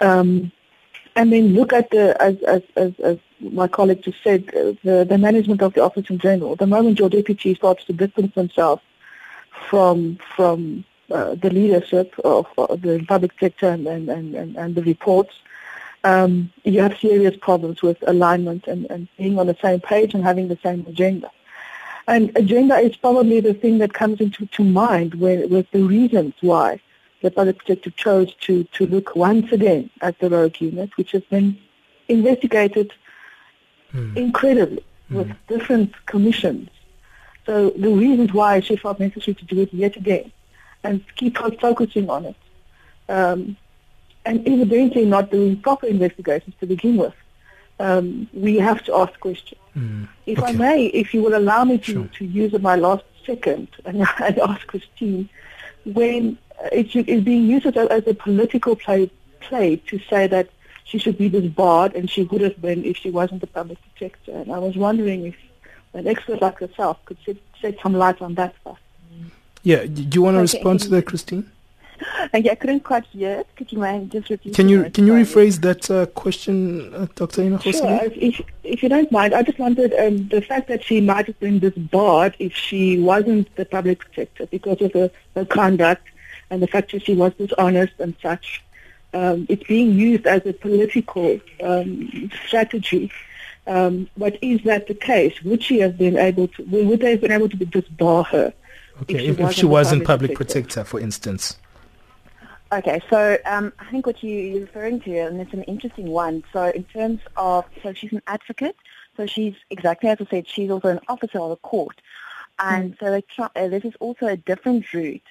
Um, 0.00 0.50
and 1.14 1.32
then 1.32 1.54
look 1.54 1.72
at 1.72 1.90
the, 1.90 2.20
as, 2.20 2.36
as, 2.42 2.62
as, 2.76 2.92
as 3.00 3.18
my 3.40 3.68
colleague 3.68 4.02
just 4.02 4.22
said, 4.22 4.46
the, 4.46 5.06
the 5.08 5.18
management 5.18 5.62
of 5.62 5.74
the 5.74 5.82
office 5.82 6.10
in 6.10 6.18
general. 6.18 6.56
The 6.56 6.66
moment 6.66 6.98
your 6.98 7.08
deputy 7.08 7.54
starts 7.54 7.84
to 7.84 7.92
distance 7.92 8.34
themselves 8.34 8.82
from 9.68 10.18
from 10.36 10.84
uh, 11.10 11.34
the 11.34 11.50
leadership 11.50 12.14
of 12.24 12.46
uh, 12.58 12.76
the 12.76 13.04
public 13.08 13.32
sector 13.40 13.68
and, 13.68 13.86
and, 13.86 14.10
and, 14.10 14.56
and 14.56 14.74
the 14.74 14.82
reports, 14.82 15.40
um, 16.04 16.52
you 16.64 16.80
have 16.80 16.98
serious 16.98 17.34
problems 17.40 17.80
with 17.80 17.96
alignment 18.06 18.66
and, 18.66 18.86
and 18.90 19.08
being 19.16 19.38
on 19.38 19.46
the 19.46 19.56
same 19.62 19.80
page 19.80 20.12
and 20.12 20.22
having 20.22 20.48
the 20.48 20.58
same 20.62 20.84
agenda. 20.86 21.30
And 22.06 22.30
agenda 22.36 22.76
is 22.76 22.96
probably 22.96 23.40
the 23.40 23.54
thing 23.54 23.78
that 23.78 23.94
comes 23.94 24.20
into 24.20 24.46
to 24.46 24.64
mind 24.64 25.14
with, 25.14 25.50
with 25.50 25.70
the 25.70 25.82
reasons 25.82 26.34
why 26.40 26.80
the 27.22 27.30
public 27.30 27.56
sector 27.66 27.90
chose 27.90 28.34
to, 28.42 28.64
to 28.64 28.86
look 28.86 29.16
once 29.16 29.50
again 29.50 29.90
at 30.02 30.18
the 30.18 30.30
rogue 30.30 30.60
unit, 30.60 30.96
which 30.96 31.12
has 31.12 31.22
been 31.24 31.58
investigated 32.08 32.92
mm. 33.92 34.16
incredibly 34.16 34.84
mm. 35.10 35.16
with 35.16 35.32
different 35.48 35.94
commissions. 36.06 36.68
So 37.46 37.70
the 37.70 37.90
reasons 37.90 38.32
why 38.32 38.60
she 38.60 38.76
felt 38.76 39.00
necessary 39.00 39.34
to 39.34 39.44
do 39.44 39.60
it 39.62 39.72
yet 39.72 39.96
again 39.96 40.32
and 40.84 41.04
keep 41.16 41.38
focusing 41.38 42.10
on 42.10 42.26
it. 42.26 42.36
Um, 43.08 43.56
and 44.24 44.46
evidently 44.46 45.06
not 45.06 45.30
doing 45.30 45.58
proper 45.60 45.86
investigations 45.86 46.54
to 46.60 46.66
begin 46.66 46.98
with. 46.98 47.14
Um, 47.80 48.28
we 48.32 48.56
have 48.56 48.84
to 48.84 48.94
ask 48.94 49.18
questions. 49.20 49.60
Mm. 49.76 50.08
If 50.26 50.38
okay. 50.38 50.48
I 50.48 50.52
may, 50.52 50.86
if 50.86 51.14
you 51.14 51.22
will 51.22 51.36
allow 51.36 51.64
me 51.64 51.78
to, 51.78 51.92
sure. 51.92 52.08
to 52.18 52.24
use 52.24 52.52
my 52.60 52.76
last 52.76 53.04
second 53.24 53.68
and, 53.84 54.06
and 54.20 54.38
ask 54.40 54.66
Christine, 54.66 55.28
when 55.84 56.36
it's, 56.72 56.94
it's 56.94 57.24
being 57.24 57.46
used 57.46 57.66
as 57.66 57.76
a, 57.76 57.90
as 57.90 58.06
a 58.06 58.14
political 58.14 58.76
play, 58.76 59.10
play 59.40 59.76
to 59.76 59.98
say 60.10 60.26
that 60.26 60.50
she 60.88 60.98
should 60.98 61.18
be 61.18 61.28
disbarred, 61.28 61.94
and 61.94 62.08
she 62.08 62.22
would 62.22 62.40
have 62.40 62.60
been 62.60 62.82
if 62.84 62.96
she 62.96 63.10
wasn't 63.10 63.42
a 63.42 63.46
public 63.46 63.78
protector. 63.82 64.32
And 64.32 64.50
I 64.50 64.58
was 64.58 64.74
wondering 64.74 65.26
if 65.26 65.36
an 65.92 66.06
expert 66.06 66.40
like 66.40 66.60
yourself 66.60 66.96
could 67.04 67.18
shed, 67.24 67.38
shed 67.60 67.76
some 67.82 67.92
light 67.92 68.22
on 68.22 68.34
that 68.36 68.54
stuff. 68.62 68.78
Yeah, 69.62 69.84
do 69.84 70.02
you 70.02 70.22
want 70.22 70.36
to 70.36 70.38
okay. 70.38 70.56
respond 70.56 70.80
to 70.80 70.88
that, 70.88 71.04
Christine? 71.04 71.50
Okay, 72.34 72.48
I 72.48 72.54
couldn't 72.54 72.84
quite 72.84 73.04
hear 73.06 73.40
it. 73.40 73.48
Could 73.56 73.70
you 73.70 73.78
mind 73.80 74.12
just 74.12 74.30
repeat? 74.30 74.54
Can 74.54 74.68
you 74.68 74.88
can 74.90 75.06
you 75.06 75.12
rephrase 75.12 75.60
that 75.60 75.90
uh, 75.90 76.06
question, 76.06 76.94
uh, 76.94 77.06
Dr. 77.16 77.42
Ina 77.42 77.60
Sure. 77.60 78.00
If, 78.28 78.40
if 78.62 78.82
you 78.82 78.88
don't 78.88 79.10
mind, 79.10 79.34
I 79.34 79.42
just 79.42 79.58
wondered 79.58 79.92
um, 79.98 80.28
the 80.28 80.40
fact 80.40 80.68
that 80.68 80.84
she 80.84 81.00
might 81.00 81.26
have 81.26 81.38
been 81.40 81.58
disbarred 81.58 82.34
if 82.38 82.54
she 82.54 83.00
wasn't 83.00 83.54
the 83.56 83.64
public 83.64 83.98
protector 83.98 84.46
because 84.46 84.80
of 84.80 84.92
her, 84.92 85.10
her 85.34 85.44
conduct 85.44 86.06
and 86.50 86.62
the 86.62 86.66
fact 86.68 86.92
that 86.92 87.04
she 87.04 87.14
was 87.14 87.34
dishonest 87.34 87.94
and 87.98 88.14
such 88.22 88.62
um, 89.14 89.46
it's 89.48 89.64
being 89.64 89.92
used 89.92 90.26
as 90.26 90.44
a 90.46 90.52
political 90.52 91.40
um, 91.62 92.30
strategy. 92.46 93.10
Um, 93.66 94.08
but 94.16 94.38
is 94.42 94.62
that 94.62 94.86
the 94.86 94.94
case? 94.94 95.42
Would 95.42 95.62
she 95.62 95.80
have 95.80 95.98
been 95.98 96.16
able 96.16 96.48
to? 96.48 96.62
Would 96.64 97.00
they 97.00 97.12
have 97.12 97.20
been 97.20 97.32
able 97.32 97.48
to 97.48 97.56
disbar 97.56 98.26
her? 98.26 98.52
Okay, 99.02 99.14
if 99.14 99.20
she, 99.20 99.26
if, 99.28 99.40
if 99.40 99.52
she 99.52 99.66
wasn't 99.66 100.04
public 100.04 100.34
protector. 100.34 100.60
protector, 100.62 100.84
for 100.84 101.00
instance. 101.00 101.58
Okay, 102.70 103.00
so 103.08 103.38
um, 103.46 103.72
I 103.78 103.90
think 103.90 104.06
what 104.06 104.22
you, 104.22 104.58
are 104.58 104.60
referring 104.60 105.00
to, 105.00 105.18
and 105.18 105.40
it's 105.40 105.54
an 105.54 105.62
interesting 105.64 106.08
one. 106.08 106.44
So 106.52 106.64
in 106.64 106.84
terms 106.84 107.20
of, 107.36 107.64
so 107.82 107.94
she's 107.94 108.12
an 108.12 108.22
advocate. 108.26 108.76
So 109.16 109.26
she's 109.26 109.54
exactly 109.70 110.10
as 110.10 110.18
I 110.20 110.26
said, 110.30 110.48
she's 110.48 110.70
also 110.70 110.88
an 110.88 111.00
officer 111.08 111.40
of 111.40 111.50
the 111.50 111.56
court, 111.56 112.00
and 112.58 112.96
mm. 112.96 113.00
so 113.00 113.20
try, 113.34 113.48
uh, 113.56 113.68
this 113.68 113.84
is 113.84 113.94
also 114.00 114.26
a 114.26 114.36
different 114.36 114.92
route 114.92 115.22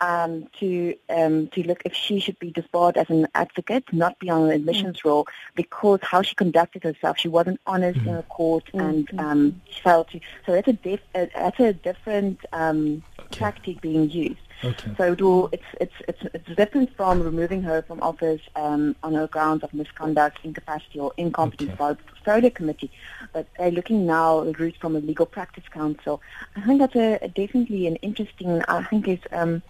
um, 0.00 0.46
to 0.58 0.94
um, 1.08 1.48
to 1.48 1.62
look 1.62 1.82
if 1.84 1.94
she 1.94 2.20
should 2.20 2.38
be 2.38 2.50
disbarred 2.50 2.96
as 2.96 3.08
an 3.10 3.26
advocate, 3.34 3.84
not 3.92 4.18
be 4.18 4.30
on 4.30 4.44
an 4.44 4.50
admissions 4.50 4.98
mm-hmm. 4.98 5.08
roll, 5.08 5.26
because 5.54 6.00
how 6.02 6.22
she 6.22 6.34
conducted 6.34 6.82
herself, 6.82 7.18
she 7.18 7.28
wasn't 7.28 7.60
honest 7.66 7.98
mm-hmm. 7.98 8.08
in 8.08 8.16
the 8.16 8.22
court, 8.24 8.64
mm-hmm. 8.66 8.80
and 8.80 9.20
um, 9.20 9.60
she 9.70 9.80
failed 9.82 10.08
to. 10.10 10.20
So 10.44 10.52
that's 10.52 10.68
a 10.68 11.00
uh, 11.14 11.26
that's 11.34 11.60
a 11.60 11.72
different 11.72 12.40
um, 12.52 13.02
okay. 13.18 13.40
tactic 13.40 13.80
being 13.80 14.10
used. 14.10 14.40
Okay. 14.64 14.94
So 14.96 15.12
it 15.12 15.20
will, 15.20 15.50
it's, 15.52 15.64
it's, 15.82 15.92
it's, 16.08 16.22
it's 16.32 16.56
different 16.56 16.96
from 16.96 17.22
removing 17.22 17.62
her 17.62 17.82
from 17.82 18.00
office 18.02 18.40
um, 18.56 18.96
on 19.02 19.12
her 19.12 19.26
grounds 19.26 19.62
of 19.62 19.74
misconduct, 19.74 20.38
incapacity, 20.44 20.98
or 20.98 21.12
incompetence 21.18 21.72
okay. 21.72 21.78
by 21.78 21.92
the 21.92 22.02
portfolio 22.02 22.48
committee. 22.48 22.90
But 23.34 23.46
they're 23.58 23.70
looking 23.70 24.06
now 24.06 24.44
the 24.44 24.52
route 24.52 24.76
from 24.80 24.96
a 24.96 25.00
legal 25.00 25.26
practice 25.26 25.64
council. 25.70 26.22
I 26.56 26.62
think 26.62 26.78
that's 26.78 26.96
a, 26.96 27.18
a 27.20 27.28
definitely 27.28 27.86
an 27.86 27.96
interesting. 27.96 28.62
I 28.66 28.82
think 28.84 29.08
it's 29.08 29.26
um, 29.30 29.62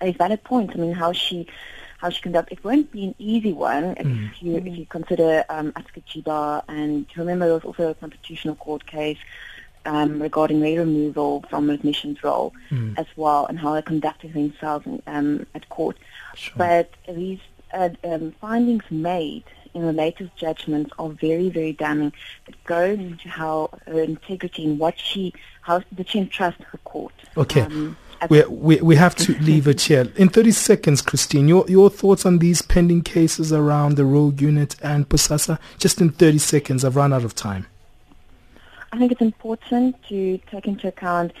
a 0.00 0.12
valid 0.12 0.42
point. 0.44 0.70
I 0.74 0.78
mean, 0.78 0.92
how 0.92 1.12
she 1.12 1.46
how 1.98 2.10
she 2.10 2.20
conducted 2.20 2.58
it 2.58 2.64
won't 2.64 2.92
be 2.92 3.04
an 3.04 3.14
easy 3.18 3.52
one 3.52 3.84
if 3.96 4.06
mm. 4.06 4.30
you 4.40 4.56
if 4.56 4.66
you 4.66 4.86
consider 4.86 5.44
um, 5.48 5.72
Atka 5.72 6.02
Jiba 6.04 6.62
and 6.68 7.06
remember 7.16 7.46
there 7.46 7.54
was 7.54 7.64
also 7.64 7.90
a 7.90 7.94
constitutional 7.94 8.54
court 8.56 8.86
case 8.86 9.18
um, 9.86 10.20
regarding 10.20 10.60
their 10.60 10.80
removal 10.80 11.44
from 11.48 11.70
admissions 11.70 12.22
roll 12.22 12.52
mm. 12.70 12.98
as 12.98 13.06
well 13.16 13.46
and 13.46 13.58
how 13.58 13.72
they 13.74 13.82
conducted 13.82 14.34
themselves 14.34 14.86
in, 14.86 15.02
um, 15.06 15.46
at 15.54 15.68
court. 15.68 15.96
Sure. 16.34 16.54
But 16.56 16.90
these 17.08 17.40
uh, 17.72 17.90
um, 18.04 18.32
findings 18.40 18.84
made 18.90 19.44
in 19.74 19.82
the 19.82 19.92
latest 19.92 20.34
judgments 20.36 20.90
are 20.98 21.10
very, 21.10 21.50
very 21.50 21.72
damning. 21.72 22.12
It 22.48 22.62
goes 22.64 22.98
into 22.98 23.28
how 23.28 23.70
her 23.86 24.00
integrity 24.00 24.64
and 24.64 24.78
what 24.78 24.98
she, 24.98 25.34
how 25.60 25.82
did 25.94 26.08
she 26.08 26.18
entrust 26.18 26.62
her 26.62 26.78
court. 26.78 27.12
Okay. 27.36 27.60
Um, 27.60 27.96
we, 28.28 28.44
we, 28.44 28.80
we 28.80 28.96
have 28.96 29.14
to 29.16 29.32
leave 29.40 29.68
it 29.68 29.80
here. 29.82 30.10
In 30.16 30.28
30 30.28 30.50
seconds, 30.52 31.02
Christine, 31.02 31.48
your, 31.48 31.64
your 31.68 31.90
thoughts 31.90 32.26
on 32.26 32.38
these 32.38 32.62
pending 32.62 33.02
cases 33.02 33.52
around 33.52 33.96
the 33.96 34.04
rogue 34.04 34.40
unit 34.40 34.76
and 34.82 35.08
Bosasa? 35.08 35.58
Just 35.78 36.00
in 36.00 36.10
30 36.10 36.38
seconds, 36.38 36.84
I've 36.84 36.96
run 36.96 37.12
out 37.12 37.24
of 37.24 37.34
time. 37.34 37.66
I 38.92 38.98
think 38.98 39.12
it's 39.12 39.20
important 39.20 40.02
to 40.08 40.38
take 40.50 40.66
into 40.66 40.88
account 40.88 41.32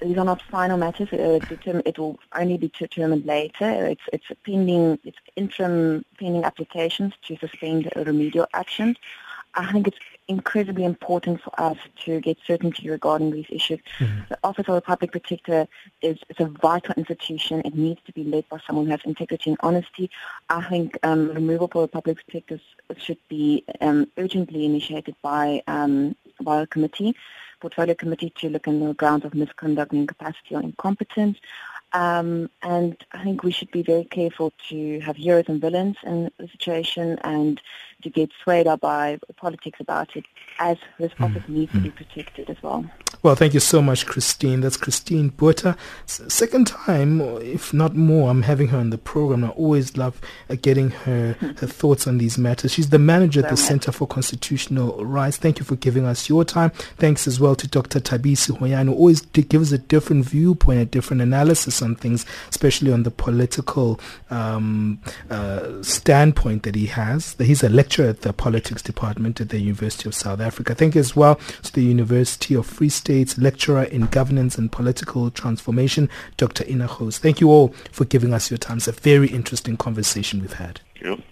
these 0.00 0.18
are 0.18 0.24
not 0.24 0.42
final 0.42 0.76
matters. 0.76 1.08
Uh, 1.12 1.40
it 1.84 1.98
will 1.98 2.18
only 2.34 2.58
be 2.58 2.70
determined 2.78 3.24
later. 3.24 3.70
It's, 3.86 4.02
it's 4.12 4.26
pending, 4.44 4.98
it's 5.04 5.18
interim 5.36 6.04
pending 6.18 6.44
applications 6.44 7.14
to 7.26 7.36
suspend 7.36 7.90
remedial 7.96 8.46
actions. 8.52 8.96
I 9.54 9.72
think 9.72 9.88
it's 9.88 9.98
incredibly 10.28 10.84
important 10.84 11.40
for 11.42 11.52
us 11.60 11.76
to 12.04 12.20
get 12.20 12.38
certainty 12.46 12.88
regarding 12.88 13.30
these 13.30 13.46
issues. 13.50 13.80
Mm-hmm. 13.98 14.20
The 14.30 14.38
Office 14.42 14.66
of 14.68 14.74
the 14.74 14.80
Public 14.80 15.12
Protector 15.12 15.68
is, 16.02 16.18
is, 16.28 16.36
a 16.38 16.46
vital 16.46 16.94
institution. 16.96 17.60
It 17.64 17.74
needs 17.74 18.00
to 18.06 18.12
be 18.12 18.24
led 18.24 18.48
by 18.48 18.58
someone 18.66 18.86
who 18.86 18.92
has 18.92 19.00
integrity 19.04 19.50
and 19.50 19.58
honesty. 19.62 20.10
I 20.48 20.62
think 20.68 20.98
um, 21.02 21.28
removal 21.28 21.68
for 21.68 21.82
the 21.82 21.88
public 21.88 22.24
protectors 22.24 22.60
should 22.96 23.18
be 23.28 23.64
um, 23.80 24.10
urgently 24.16 24.64
initiated 24.64 25.14
by 25.22 25.62
um, 25.66 26.16
by 26.40 26.62
a 26.62 26.66
committee, 26.66 27.14
portfolio 27.60 27.94
committee, 27.94 28.32
to 28.38 28.48
look 28.48 28.66
in 28.66 28.84
the 28.84 28.94
grounds 28.94 29.24
of 29.24 29.34
misconduct, 29.34 29.92
incapacity, 29.92 30.54
or 30.54 30.62
incompetence. 30.62 31.38
Um, 31.94 32.50
and 32.62 32.96
I 33.12 33.22
think 33.22 33.44
we 33.44 33.52
should 33.52 33.70
be 33.70 33.82
very 33.82 34.04
careful 34.04 34.52
to 34.68 34.98
have 35.00 35.16
heroes 35.16 35.44
and 35.46 35.60
villains 35.60 35.96
in 36.02 36.28
the 36.38 36.48
situation 36.48 37.20
and 37.22 37.60
to 38.04 38.10
get 38.10 38.30
swayed 38.42 38.66
up 38.66 38.80
by 38.80 39.18
politics 39.36 39.80
about 39.80 40.14
it, 40.16 40.24
as 40.58 40.76
this 40.98 41.12
office 41.20 41.42
mm. 41.42 41.48
needs 41.48 41.72
to 41.72 41.80
be 41.80 41.90
protected 41.90 42.48
as 42.48 42.62
well. 42.62 42.84
Well, 43.24 43.34
thank 43.34 43.54
you 43.54 43.60
so 43.60 43.80
much, 43.80 44.04
Christine. 44.04 44.60
That's 44.60 44.76
Christine 44.76 45.30
Botha. 45.30 45.78
second 46.04 46.66
time, 46.66 47.22
if 47.22 47.72
not 47.72 47.96
more, 47.96 48.30
I'm 48.30 48.42
having 48.42 48.68
her 48.68 48.78
on 48.78 48.90
the 48.90 48.98
program. 48.98 49.44
I 49.44 49.48
always 49.48 49.96
love 49.96 50.20
uh, 50.50 50.56
getting 50.60 50.90
her, 50.90 51.32
her 51.40 51.66
thoughts 51.66 52.06
on 52.06 52.18
these 52.18 52.36
matters. 52.36 52.72
She's 52.72 52.90
the 52.90 52.98
manager 52.98 53.42
at 53.42 53.48
the 53.48 53.56
Center 53.56 53.92
for 53.92 54.06
Constitutional 54.06 55.02
Rights. 55.06 55.38
Thank 55.38 55.58
you 55.58 55.64
for 55.64 55.76
giving 55.76 56.04
us 56.04 56.28
your 56.28 56.44
time. 56.44 56.68
Thanks 56.98 57.26
as 57.26 57.40
well 57.40 57.56
to 57.56 57.66
Dr. 57.66 57.98
Thabisi 57.98 58.58
Hoeane, 58.58 58.88
who 58.88 58.94
always 58.94 59.22
gives 59.22 59.72
a 59.72 59.78
different 59.78 60.26
viewpoint, 60.26 60.80
a 60.80 60.84
different 60.84 61.22
analysis 61.22 61.80
on 61.80 61.96
things, 61.96 62.26
especially 62.50 62.92
on 62.92 63.04
the 63.04 63.10
political 63.10 63.98
um, 64.28 65.00
uh, 65.30 65.82
standpoint 65.82 66.64
that 66.64 66.74
he 66.74 66.86
has. 66.88 67.36
He's 67.38 67.62
a 67.62 67.70
lecturer 67.70 67.93
at 68.02 68.22
the 68.22 68.32
politics 68.32 68.82
department 68.82 69.40
at 69.40 69.50
the 69.50 69.60
University 69.60 70.08
of 70.08 70.14
South 70.14 70.40
Africa. 70.40 70.74
Thank 70.74 70.96
you 70.96 71.00
as 71.00 71.14
well 71.14 71.36
to 71.62 71.72
the 71.72 71.82
University 71.82 72.54
of 72.54 72.66
Free 72.66 72.88
State 72.88 73.14
States 73.14 73.38
lecturer 73.38 73.84
in 73.84 74.06
governance 74.06 74.58
and 74.58 74.72
political 74.72 75.30
transformation, 75.30 76.08
Dr. 76.36 76.64
Ina 76.68 76.88
Gouws. 76.88 77.18
Thank 77.18 77.40
you 77.40 77.50
all 77.50 77.68
for 77.92 78.04
giving 78.06 78.34
us 78.34 78.50
your 78.50 78.58
time. 78.58 78.78
It's 78.78 78.88
a 78.88 78.92
very 78.92 79.28
interesting 79.28 79.76
conversation 79.76 80.40
we've 80.40 80.54
had. 80.54 80.80
You. 81.00 81.22